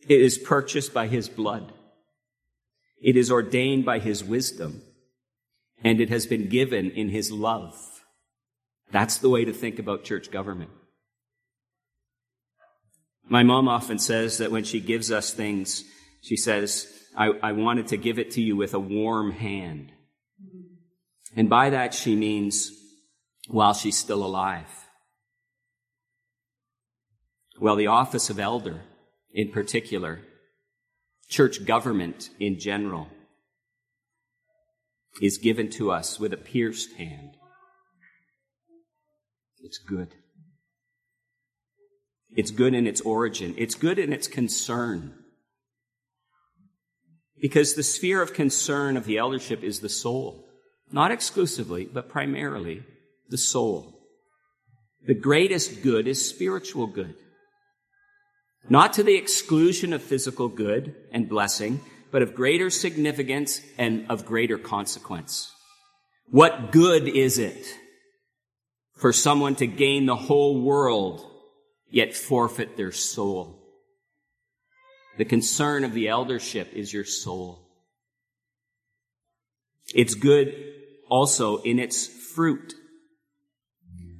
It 0.07 0.19
is 0.21 0.37
purchased 0.37 0.93
by 0.93 1.07
his 1.07 1.29
blood. 1.29 1.71
It 3.01 3.15
is 3.15 3.31
ordained 3.31 3.85
by 3.85 3.99
his 3.99 4.23
wisdom. 4.23 4.81
And 5.83 6.01
it 6.01 6.09
has 6.09 6.25
been 6.25 6.49
given 6.49 6.91
in 6.91 7.09
his 7.09 7.31
love. 7.31 7.75
That's 8.91 9.19
the 9.19 9.29
way 9.29 9.45
to 9.45 9.53
think 9.53 9.79
about 9.79 10.03
church 10.03 10.31
government. 10.31 10.71
My 13.29 13.43
mom 13.43 13.69
often 13.69 13.99
says 13.99 14.39
that 14.39 14.51
when 14.51 14.65
she 14.65 14.81
gives 14.81 15.11
us 15.11 15.33
things, 15.33 15.85
she 16.21 16.35
says, 16.35 16.87
I, 17.15 17.27
I 17.41 17.51
wanted 17.53 17.87
to 17.87 17.97
give 17.97 18.19
it 18.19 18.31
to 18.31 18.41
you 18.41 18.57
with 18.57 18.73
a 18.73 18.79
warm 18.79 19.31
hand. 19.31 19.91
And 21.37 21.49
by 21.49 21.69
that 21.69 21.93
she 21.93 22.15
means 22.15 22.71
while 23.47 23.73
she's 23.73 23.97
still 23.97 24.25
alive. 24.25 24.67
Well, 27.59 27.75
the 27.75 27.87
office 27.87 28.29
of 28.29 28.39
elder 28.39 28.81
in 29.33 29.51
particular, 29.51 30.21
church 31.29 31.65
government 31.65 32.29
in 32.39 32.59
general, 32.59 33.07
is 35.21 35.37
given 35.37 35.69
to 35.71 35.91
us 35.91 36.19
with 36.19 36.33
a 36.33 36.37
pierced 36.37 36.93
hand. 36.93 37.31
It's 39.59 39.79
good. 39.79 40.13
It's 42.29 42.51
good 42.51 42.73
in 42.73 42.85
its 42.85 43.01
origin. 43.01 43.55
It's 43.57 43.75
good 43.75 43.97
in 43.97 44.13
its 44.13 44.27
concern. 44.27 45.15
Because 47.41 47.73
the 47.73 47.83
sphere 47.83 48.21
of 48.21 48.33
concern 48.33 48.97
of 48.97 49.05
the 49.05 49.17
eldership 49.17 49.63
is 49.63 49.79
the 49.79 49.89
soul. 49.89 50.47
Not 50.91 51.11
exclusively, 51.11 51.85
but 51.85 52.09
primarily 52.09 52.83
the 53.29 53.37
soul. 53.37 53.93
The 55.05 55.13
greatest 55.13 55.83
good 55.83 56.07
is 56.07 56.27
spiritual 56.27 56.87
good. 56.87 57.15
Not 58.69 58.93
to 58.93 59.03
the 59.03 59.15
exclusion 59.15 59.93
of 59.93 60.01
physical 60.01 60.49
good 60.49 60.95
and 61.11 61.29
blessing, 61.29 61.79
but 62.11 62.21
of 62.21 62.35
greater 62.35 62.69
significance 62.69 63.61
and 63.77 64.05
of 64.09 64.25
greater 64.25 64.57
consequence. 64.57 65.51
What 66.29 66.71
good 66.71 67.07
is 67.07 67.37
it 67.37 67.65
for 68.95 69.13
someone 69.13 69.55
to 69.55 69.67
gain 69.67 70.05
the 70.05 70.15
whole 70.15 70.61
world 70.61 71.25
yet 71.89 72.13
forfeit 72.13 72.75
their 72.75 72.91
soul? 72.91 73.63
The 75.17 75.25
concern 75.25 75.83
of 75.83 75.93
the 75.93 76.09
eldership 76.09 76.73
is 76.73 76.93
your 76.93 77.05
soul. 77.05 77.67
It's 79.95 80.15
good 80.15 80.53
also 81.09 81.57
in 81.57 81.79
its 81.79 82.07
fruit. 82.07 82.73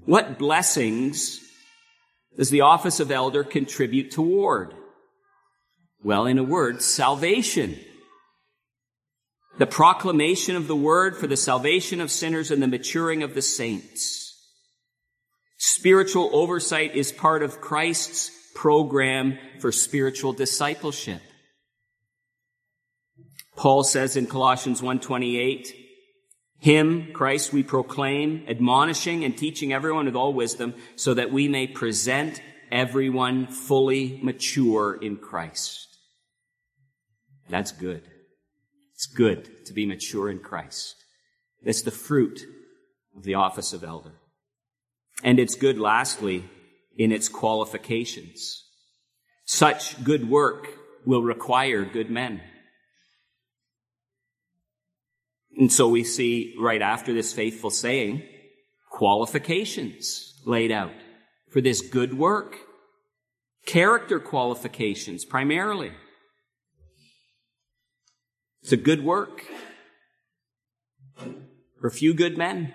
What 0.07 0.39
blessings 0.39 1.41
does 2.37 2.49
the 2.49 2.61
office 2.61 3.01
of 3.01 3.11
elder 3.11 3.43
contribute 3.43 4.09
toward? 4.09 4.73
Well, 6.01 6.25
in 6.25 6.37
a 6.37 6.43
word, 6.43 6.81
salvation. 6.81 7.77
The 9.57 9.67
proclamation 9.67 10.55
of 10.55 10.69
the 10.69 10.77
word 10.77 11.17
for 11.17 11.27
the 11.27 11.35
salvation 11.35 11.99
of 11.99 12.09
sinners 12.09 12.51
and 12.51 12.63
the 12.63 12.67
maturing 12.67 13.21
of 13.21 13.33
the 13.33 13.41
saints. 13.41 14.33
Spiritual 15.57 16.29
oversight 16.31 16.95
is 16.95 17.11
part 17.11 17.43
of 17.43 17.59
Christ's 17.59 18.31
program 18.55 19.37
for 19.59 19.73
spiritual 19.73 20.31
discipleship. 20.31 21.21
Paul 23.57 23.83
says 23.83 24.15
in 24.15 24.27
Colossians 24.27 24.81
128, 24.81 25.86
him, 26.59 27.11
Christ, 27.13 27.53
we 27.53 27.63
proclaim, 27.63 28.43
admonishing 28.47 29.23
and 29.23 29.37
teaching 29.37 29.73
everyone 29.73 30.05
with 30.05 30.15
all 30.15 30.33
wisdom, 30.33 30.73
so 30.95 31.13
that 31.13 31.31
we 31.31 31.47
may 31.47 31.67
present 31.67 32.41
everyone 32.71 33.47
fully 33.47 34.19
mature 34.23 34.97
in 35.01 35.17
Christ. 35.17 35.87
That's 37.49 37.71
good. 37.71 38.03
It's 38.93 39.05
good 39.05 39.65
to 39.67 39.73
be 39.73 39.85
mature 39.85 40.29
in 40.29 40.39
Christ. 40.39 40.95
That's 41.63 41.83
the 41.83 41.91
fruit 41.91 42.41
of 43.15 43.23
the 43.23 43.35
office 43.35 43.73
of 43.73 43.83
elder. 43.83 44.15
And 45.23 45.39
it's 45.39 45.55
good, 45.55 45.79
lastly, 45.79 46.45
in 46.97 47.11
its 47.11 47.29
qualifications. 47.29 48.63
Such 49.45 50.03
good 50.03 50.29
work 50.29 50.67
will 51.05 51.21
require 51.21 51.85
good 51.85 52.09
men. 52.09 52.41
And 55.57 55.73
so 55.73 55.87
we 55.87 56.03
see 56.03 56.53
right 56.59 56.81
after 56.81 57.13
this 57.13 57.33
faithful 57.33 57.71
saying, 57.71 58.21
qualifications 58.91 60.39
laid 60.45 60.71
out 60.71 60.93
for 61.49 61.61
this 61.61 61.81
good 61.81 62.15
work. 62.15 62.57
Character 63.65 64.19
qualifications 64.19 65.25
primarily. 65.25 65.91
It's 68.61 68.71
a 68.71 68.77
good 68.77 69.03
work 69.03 69.43
for 71.79 71.87
a 71.87 71.91
few 71.91 72.13
good 72.13 72.37
men. 72.37 72.73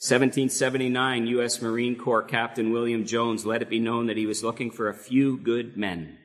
1779, 0.00 1.28
U.S. 1.28 1.62
Marine 1.62 1.94
Corps 1.94 2.24
Captain 2.24 2.72
William 2.72 3.06
Jones 3.06 3.46
let 3.46 3.62
it 3.62 3.70
be 3.70 3.78
known 3.78 4.06
that 4.08 4.16
he 4.16 4.26
was 4.26 4.42
looking 4.42 4.72
for 4.72 4.88
a 4.88 4.94
few 4.94 5.36
good 5.36 5.76
men 5.76 6.18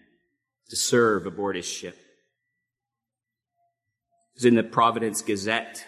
to 0.70 0.76
serve 0.76 1.28
aboard 1.28 1.56
his 1.56 1.67
ship 1.67 1.96
was 4.38 4.45
in 4.45 4.56
the 4.56 4.63
Providence 4.63 5.23
Gazette. 5.23 5.84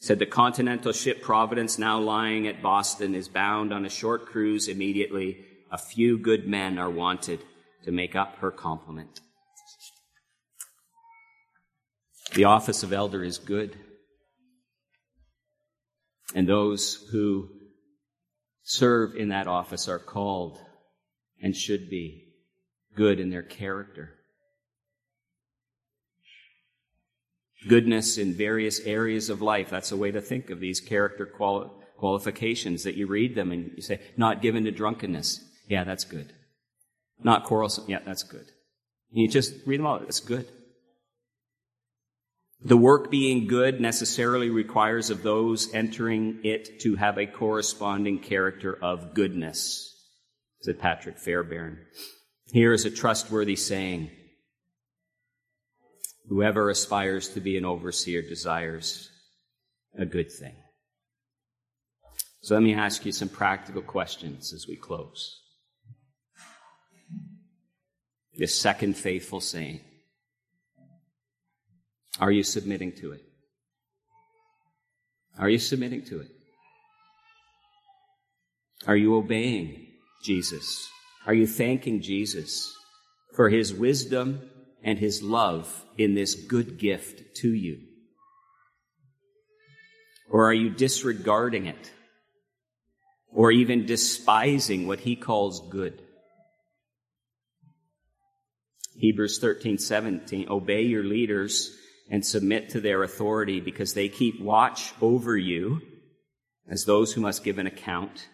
Said 0.00 0.18
the 0.18 0.26
continental 0.26 0.92
ship 0.92 1.22
Providence, 1.22 1.78
now 1.78 2.00
lying 2.00 2.48
at 2.48 2.62
Boston, 2.62 3.14
is 3.14 3.28
bound 3.28 3.72
on 3.72 3.86
a 3.86 3.90
short 3.90 4.26
cruise 4.26 4.66
immediately. 4.66 5.44
A 5.70 5.78
few 5.78 6.18
good 6.18 6.48
men 6.48 6.76
are 6.78 6.90
wanted 6.90 7.40
to 7.84 7.92
make 7.92 8.16
up 8.16 8.36
her 8.38 8.50
complement. 8.50 9.20
The 12.34 12.44
office 12.44 12.82
of 12.82 12.92
elder 12.92 13.22
is 13.22 13.38
good. 13.38 13.76
And 16.34 16.48
those 16.48 17.06
who 17.12 17.50
serve 18.62 19.14
in 19.14 19.28
that 19.28 19.46
office 19.46 19.88
are 19.88 19.98
called 19.98 20.58
and 21.42 21.54
should 21.54 21.90
be 21.90 22.34
good 22.96 23.20
in 23.20 23.30
their 23.30 23.42
character. 23.42 24.19
Goodness 27.68 28.18
in 28.18 28.34
various 28.34 28.80
areas 28.80 29.28
of 29.30 29.42
life. 29.42 29.70
That's 29.70 29.92
a 29.92 29.96
way 29.96 30.10
to 30.10 30.20
think 30.20 30.50
of 30.50 30.60
these 30.60 30.80
character 30.80 31.26
quali- 31.26 31.70
qualifications 31.96 32.84
that 32.84 32.96
you 32.96 33.06
read 33.06 33.34
them 33.34 33.52
and 33.52 33.72
you 33.76 33.82
say, 33.82 34.00
not 34.16 34.42
given 34.42 34.64
to 34.64 34.70
drunkenness. 34.70 35.44
Yeah, 35.68 35.84
that's 35.84 36.04
good. 36.04 36.32
Not 37.22 37.44
quarrelsome. 37.44 37.84
Yeah, 37.88 38.00
that's 38.04 38.22
good. 38.22 38.46
And 39.12 39.22
you 39.22 39.28
just 39.28 39.54
read 39.66 39.80
them 39.80 39.86
all. 39.86 39.98
That's 39.98 40.20
good. 40.20 40.48
The 42.62 42.76
work 42.76 43.10
being 43.10 43.46
good 43.46 43.80
necessarily 43.80 44.50
requires 44.50 45.08
of 45.08 45.22
those 45.22 45.72
entering 45.72 46.40
it 46.44 46.80
to 46.80 46.96
have 46.96 47.16
a 47.16 47.26
corresponding 47.26 48.18
character 48.18 48.78
of 48.82 49.14
goodness, 49.14 49.94
said 50.60 50.78
Patrick 50.78 51.18
Fairbairn. 51.18 51.78
Here 52.52 52.72
is 52.72 52.84
a 52.84 52.90
trustworthy 52.90 53.56
saying. 53.56 54.10
Whoever 56.30 56.70
aspires 56.70 57.28
to 57.30 57.40
be 57.40 57.58
an 57.58 57.64
overseer 57.64 58.22
desires 58.22 59.10
a 59.98 60.06
good 60.06 60.30
thing. 60.30 60.54
So 62.42 62.54
let 62.54 62.62
me 62.62 62.72
ask 62.72 63.04
you 63.04 63.10
some 63.10 63.28
practical 63.28 63.82
questions 63.82 64.52
as 64.52 64.66
we 64.68 64.76
close. 64.76 65.40
This 68.34 68.54
second 68.54 68.96
faithful 68.96 69.40
saying. 69.40 69.80
Are 72.20 72.30
you 72.30 72.44
submitting 72.44 72.92
to 73.00 73.10
it? 73.10 73.22
Are 75.36 75.48
you 75.48 75.58
submitting 75.58 76.04
to 76.06 76.20
it? 76.20 76.28
Are 78.86 78.96
you 78.96 79.16
obeying 79.16 79.88
Jesus? 80.22 80.88
Are 81.26 81.34
you 81.34 81.48
thanking 81.48 82.00
Jesus 82.00 82.72
for 83.34 83.48
his 83.48 83.74
wisdom 83.74 84.49
and 84.82 84.98
his 84.98 85.22
love 85.22 85.84
in 85.96 86.14
this 86.14 86.34
good 86.34 86.78
gift 86.78 87.36
to 87.36 87.52
you? 87.52 87.80
Or 90.30 90.48
are 90.48 90.54
you 90.54 90.70
disregarding 90.70 91.66
it? 91.66 91.90
Or 93.32 93.50
even 93.52 93.86
despising 93.86 94.86
what 94.86 95.00
he 95.00 95.16
calls 95.16 95.68
good? 95.70 96.02
Hebrews 98.96 99.38
13, 99.38 99.78
17, 99.78 100.48
obey 100.50 100.82
your 100.82 101.04
leaders 101.04 101.76
and 102.10 102.26
submit 102.26 102.70
to 102.70 102.80
their 102.80 103.02
authority 103.02 103.60
because 103.60 103.94
they 103.94 104.08
keep 104.08 104.40
watch 104.40 104.92
over 105.00 105.36
you 105.36 105.80
as 106.68 106.84
those 106.84 107.12
who 107.12 107.20
must 107.20 107.44
give 107.44 107.58
an 107.58 107.66
account. 107.66 108.28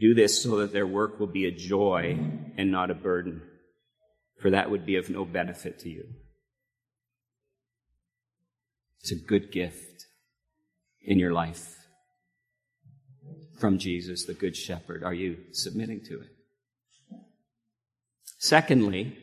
Do 0.00 0.14
this 0.14 0.42
so 0.42 0.56
that 0.58 0.72
their 0.72 0.86
work 0.86 1.20
will 1.20 1.26
be 1.26 1.46
a 1.46 1.50
joy 1.50 2.18
and 2.56 2.72
not 2.72 2.90
a 2.90 2.94
burden, 2.94 3.42
for 4.42 4.50
that 4.50 4.70
would 4.70 4.84
be 4.84 4.96
of 4.96 5.08
no 5.08 5.24
benefit 5.24 5.78
to 5.78 5.88
you. 5.88 6.04
It's 9.00 9.12
a 9.12 9.16
good 9.16 9.52
gift 9.52 10.06
in 11.00 11.20
your 11.20 11.32
life 11.32 11.76
from 13.58 13.78
Jesus, 13.78 14.26
the 14.26 14.34
Good 14.34 14.56
Shepherd. 14.56 15.04
Are 15.04 15.14
you 15.14 15.38
submitting 15.52 16.00
to 16.06 16.20
it? 16.20 16.28
Secondly, 18.38 19.16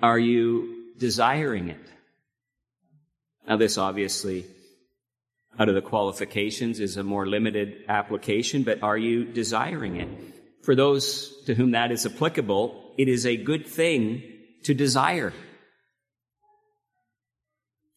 are 0.00 0.18
you 0.18 0.92
desiring 0.96 1.70
it? 1.70 1.86
Now, 3.48 3.56
this 3.56 3.78
obviously, 3.78 4.46
out 5.58 5.68
of 5.68 5.74
the 5.74 5.82
qualifications, 5.82 6.78
is 6.78 6.96
a 6.96 7.02
more 7.02 7.26
limited 7.26 7.84
application, 7.88 8.62
but 8.62 8.84
are 8.84 8.96
you 8.96 9.24
desiring 9.24 9.96
it? 9.96 10.08
For 10.62 10.76
those 10.76 11.42
to 11.46 11.54
whom 11.54 11.72
that 11.72 11.90
is 11.90 12.06
applicable, 12.06 12.83
it 12.96 13.08
is 13.08 13.26
a 13.26 13.36
good 13.36 13.66
thing 13.66 14.22
to 14.64 14.74
desire. 14.74 15.32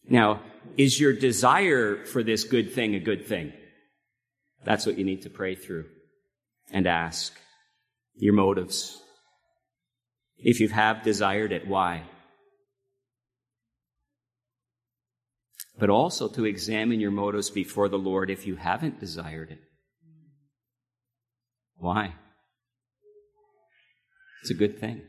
Now, 0.09 0.41
is 0.77 0.99
your 0.99 1.13
desire 1.13 2.05
for 2.05 2.23
this 2.23 2.43
good 2.43 2.73
thing 2.73 2.95
a 2.95 2.99
good 2.99 3.25
thing? 3.25 3.53
That's 4.63 4.85
what 4.85 4.97
you 4.97 5.03
need 5.03 5.23
to 5.23 5.29
pray 5.29 5.55
through 5.55 5.85
and 6.71 6.87
ask. 6.87 7.33
Your 8.19 8.33
motives. 8.33 8.99
If 10.37 10.59
you 10.59 10.69
have 10.69 11.03
desired 11.03 11.51
it, 11.51 11.67
why? 11.67 12.03
But 15.77 15.91
also 15.91 16.27
to 16.29 16.45
examine 16.45 16.99
your 16.99 17.11
motives 17.11 17.51
before 17.51 17.89
the 17.89 17.99
Lord 17.99 18.31
if 18.31 18.47
you 18.47 18.55
haven't 18.55 18.99
desired 18.99 19.51
it. 19.51 19.59
Why? 21.75 22.15
It's 24.41 24.51
a 24.51 24.55
good 24.55 24.79
thing. 24.79 25.01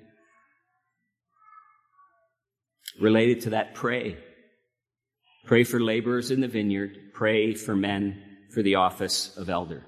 Related 3.01 3.43
to 3.43 3.51
that, 3.51 3.75
pray. 3.75 4.17
Pray 5.47 5.65
for 5.65 5.81
laborers 5.81 6.31
in 6.31 6.41
the 6.41 6.49
vineyard. 6.49 7.13
Pray 7.15 7.55
for 7.55 7.77
men 7.77 8.23
for 8.53 8.63
the 8.63 8.75
office 8.75 9.37
of 9.37 9.49
elder. 9.49 9.85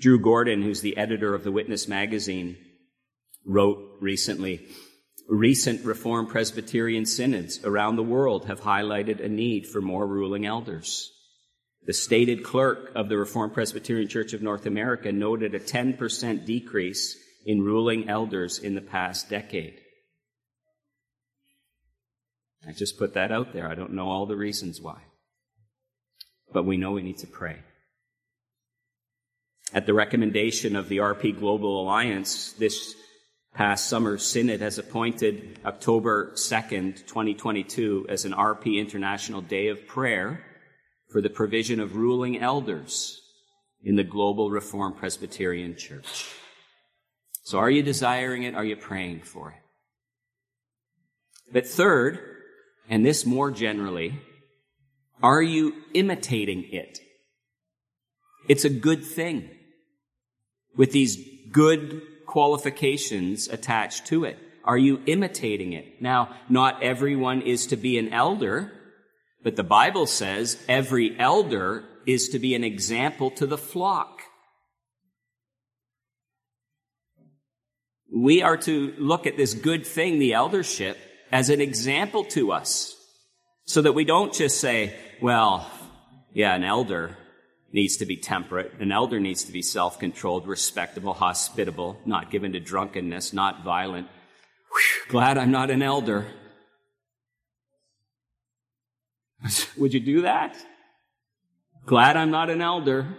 Drew 0.00 0.18
Gordon, 0.18 0.62
who's 0.62 0.80
the 0.80 0.96
editor 0.96 1.34
of 1.34 1.44
the 1.44 1.52
Witness 1.52 1.86
magazine, 1.86 2.56
wrote 3.44 3.98
recently, 4.00 4.66
recent 5.28 5.84
Reformed 5.84 6.30
Presbyterian 6.30 7.04
synods 7.04 7.62
around 7.64 7.96
the 7.96 8.02
world 8.02 8.46
have 8.46 8.62
highlighted 8.62 9.22
a 9.22 9.28
need 9.28 9.66
for 9.66 9.80
more 9.80 10.06
ruling 10.06 10.46
elders. 10.46 11.12
The 11.86 11.92
stated 11.92 12.42
clerk 12.42 12.92
of 12.94 13.08
the 13.08 13.16
Reformed 13.16 13.52
Presbyterian 13.52 14.08
Church 14.08 14.32
of 14.32 14.42
North 14.42 14.66
America 14.66 15.12
noted 15.12 15.54
a 15.54 15.60
10% 15.60 16.46
decrease 16.46 17.16
in 17.44 17.62
ruling 17.62 18.08
elders 18.08 18.58
in 18.58 18.74
the 18.74 18.80
past 18.80 19.28
decade. 19.28 19.80
I 22.66 22.72
just 22.72 22.98
put 22.98 23.14
that 23.14 23.32
out 23.32 23.52
there. 23.52 23.68
I 23.68 23.74
don't 23.74 23.94
know 23.94 24.08
all 24.08 24.26
the 24.26 24.36
reasons 24.36 24.80
why. 24.80 25.00
But 26.52 26.66
we 26.66 26.76
know 26.76 26.92
we 26.92 27.02
need 27.02 27.18
to 27.18 27.26
pray. 27.26 27.56
At 29.72 29.86
the 29.86 29.94
recommendation 29.94 30.76
of 30.76 30.88
the 30.88 30.98
RP 30.98 31.38
Global 31.38 31.82
Alliance, 31.82 32.52
this 32.52 32.94
past 33.54 33.88
summer 33.88 34.18
synod 34.18 34.60
has 34.60 34.78
appointed 34.78 35.58
October 35.64 36.32
2nd, 36.34 37.06
2022 37.06 38.06
as 38.08 38.24
an 38.24 38.32
RP 38.32 38.78
International 38.78 39.40
Day 39.40 39.68
of 39.68 39.86
Prayer 39.86 40.44
for 41.10 41.20
the 41.20 41.30
provision 41.30 41.80
of 41.80 41.96
ruling 41.96 42.38
elders 42.38 43.20
in 43.82 43.96
the 43.96 44.04
Global 44.04 44.50
Reformed 44.50 44.96
Presbyterian 44.96 45.76
Church. 45.76 46.26
So 47.42 47.58
are 47.58 47.70
you 47.70 47.82
desiring 47.82 48.42
it? 48.42 48.54
Are 48.54 48.64
you 48.64 48.76
praying 48.76 49.22
for 49.22 49.50
it? 49.50 49.62
But 51.52 51.66
third, 51.66 52.20
and 52.88 53.04
this 53.04 53.26
more 53.26 53.50
generally, 53.50 54.20
are 55.22 55.42
you 55.42 55.74
imitating 55.94 56.64
it? 56.72 57.00
It's 58.48 58.64
a 58.64 58.70
good 58.70 59.04
thing 59.04 59.50
with 60.76 60.92
these 60.92 61.18
good 61.50 62.02
qualifications 62.26 63.48
attached 63.48 64.06
to 64.06 64.24
it. 64.24 64.38
Are 64.64 64.78
you 64.78 65.02
imitating 65.06 65.72
it? 65.72 66.00
Now, 66.00 66.36
not 66.48 66.82
everyone 66.82 67.42
is 67.42 67.66
to 67.68 67.76
be 67.76 67.98
an 67.98 68.12
elder, 68.12 68.72
but 69.42 69.56
the 69.56 69.64
Bible 69.64 70.06
says 70.06 70.62
every 70.68 71.18
elder 71.18 71.84
is 72.06 72.28
to 72.30 72.38
be 72.38 72.54
an 72.54 72.64
example 72.64 73.30
to 73.32 73.46
the 73.46 73.58
flock. 73.58 74.19
We 78.20 78.42
are 78.42 78.58
to 78.58 78.94
look 78.98 79.26
at 79.26 79.38
this 79.38 79.54
good 79.54 79.86
thing, 79.86 80.18
the 80.18 80.34
eldership, 80.34 80.98
as 81.32 81.48
an 81.48 81.62
example 81.62 82.24
to 82.24 82.52
us. 82.52 82.94
So 83.64 83.80
that 83.82 83.92
we 83.92 84.04
don't 84.04 84.34
just 84.34 84.60
say, 84.60 84.94
well, 85.22 85.70
yeah, 86.34 86.54
an 86.54 86.62
elder 86.62 87.16
needs 87.72 87.96
to 87.98 88.06
be 88.06 88.16
temperate. 88.16 88.74
An 88.78 88.92
elder 88.92 89.20
needs 89.20 89.44
to 89.44 89.52
be 89.52 89.62
self-controlled, 89.62 90.46
respectable, 90.46 91.14
hospitable, 91.14 91.98
not 92.04 92.30
given 92.30 92.52
to 92.52 92.60
drunkenness, 92.60 93.32
not 93.32 93.64
violent. 93.64 94.08
Whew, 94.70 95.12
glad 95.12 95.38
I'm 95.38 95.50
not 95.50 95.70
an 95.70 95.82
elder. 95.82 96.26
Would 99.78 99.94
you 99.94 100.00
do 100.00 100.22
that? 100.22 100.58
Glad 101.86 102.18
I'm 102.18 102.30
not 102.30 102.50
an 102.50 102.60
elder. 102.60 103.16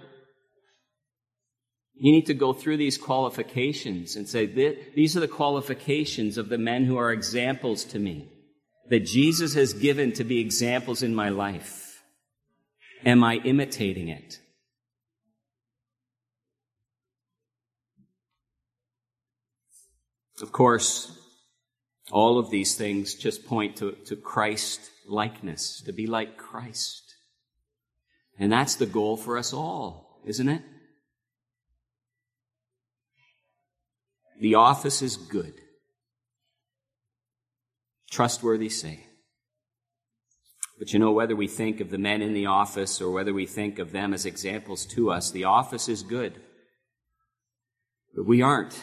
You 2.04 2.12
need 2.12 2.26
to 2.26 2.34
go 2.34 2.52
through 2.52 2.78
these 2.78 2.98
qualifications 2.98 4.16
and 4.16 4.28
say, 4.28 4.48
these 4.96 5.16
are 5.16 5.20
the 5.20 5.28
qualifications 5.28 6.40
of 6.40 6.50
the 6.50 6.58
men 6.58 6.86
who 6.86 6.98
are 6.98 7.12
examples 7.12 7.84
to 7.86 8.00
me, 8.00 8.28
that 8.90 9.06
Jesus 9.06 9.54
has 9.54 9.74
given 9.74 10.12
to 10.14 10.24
be 10.24 10.40
examples 10.40 11.04
in 11.04 11.14
my 11.14 11.30
life. 11.30 12.02
Am 13.06 13.24
I 13.24 13.36
imitating 13.36 14.08
it? 14.08 14.40
Of 20.42 20.52
course, 20.52 21.16
all 22.12 22.40
of 22.40 22.50
these 22.50 22.74
things 22.74 23.14
just 23.14 23.46
point 23.46 23.76
to, 23.76 23.92
to 24.08 24.16
Christ 24.16 24.90
likeness, 25.08 25.84
to 25.86 25.92
be 25.92 26.08
like 26.08 26.36
Christ. 26.36 27.14
And 28.40 28.52
that's 28.52 28.74
the 28.74 28.88
goal 28.88 29.18
for 29.18 29.38
us 29.38 29.54
all, 29.54 30.20
isn't 30.26 30.50
it? 30.50 30.64
The 34.42 34.56
office 34.56 35.04
is 35.04 35.18
good. 35.18 35.54
Trustworthy 38.10 38.70
say. 38.70 39.06
But 40.80 40.94
you 40.94 41.00
know, 41.00 41.12
whether 41.12 41.36
we 41.36 41.48
think 41.48 41.80
of 41.80 41.92
the 41.92 42.00
men 42.00 42.24
in 42.24 42.34
the 42.34 42.48
office 42.48 43.00
or 43.00 43.12
whether 43.12 43.36
we 43.36 43.46
think 43.46 43.78
of 43.78 43.92
them 43.92 44.16
as 44.16 44.26
examples 44.26 44.88
to 44.88 45.12
us, 45.12 45.30
the 45.30 45.44
office 45.44 45.88
is 45.88 46.02
good. 46.02 46.42
But 48.16 48.26
we 48.26 48.42
aren't. 48.42 48.78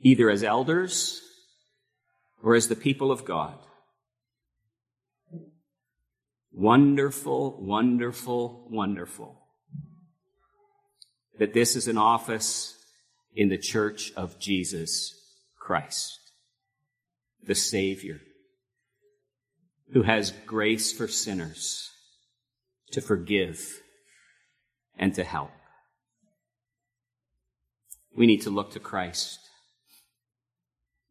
Either 0.00 0.30
as 0.30 0.44
elders 0.44 1.20
or 2.44 2.54
as 2.54 2.68
the 2.68 2.76
people 2.76 3.10
of 3.10 3.24
God. 3.24 3.58
Wonderful, 6.52 7.60
wonderful, 7.60 8.68
wonderful 8.70 9.39
that 11.40 11.54
this 11.54 11.74
is 11.74 11.88
an 11.88 11.96
office 11.96 12.76
in 13.34 13.48
the 13.48 13.56
church 13.56 14.12
of 14.14 14.38
Jesus 14.38 15.14
Christ, 15.58 16.18
the 17.42 17.54
Savior, 17.54 18.20
who 19.94 20.02
has 20.02 20.34
grace 20.44 20.92
for 20.92 21.08
sinners 21.08 21.88
to 22.92 23.00
forgive 23.00 23.80
and 24.98 25.14
to 25.14 25.24
help. 25.24 25.50
We 28.14 28.26
need 28.26 28.42
to 28.42 28.50
look 28.50 28.72
to 28.72 28.80
Christ. 28.80 29.38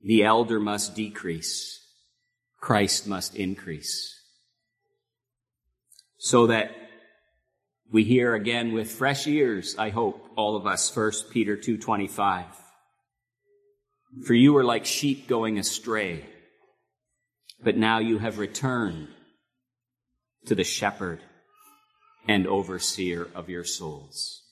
The 0.04 0.24
elder 0.24 0.60
must 0.60 0.94
decrease. 0.94 1.80
Christ 2.62 3.08
must 3.08 3.36
increase. 3.36 4.16
So 6.20 6.46
that 6.48 6.76
we 7.92 8.04
hear 8.04 8.36
again 8.36 8.74
with 8.74 8.92
fresh 8.92 9.28
ears, 9.28 9.76
I 9.78 9.90
hope, 9.90 10.30
all 10.36 10.56
of 10.56 10.68
us, 10.68 10.96
1 10.96 11.12
Peter 11.32 11.58
2.25. 11.58 12.46
For 14.26 14.34
you 14.34 14.54
were 14.54 14.64
like 14.64 14.86
sheep 14.86 15.28
going 15.28 15.58
astray, 15.58 16.26
but 17.64 17.78
now 17.78 18.00
you 18.00 18.20
have 18.20 18.38
returned 18.38 19.08
to 20.46 20.56
the 20.56 20.64
shepherd 20.64 21.20
and 22.28 22.48
overseer 22.48 23.28
of 23.34 23.50
your 23.50 23.64
souls. 23.64 24.44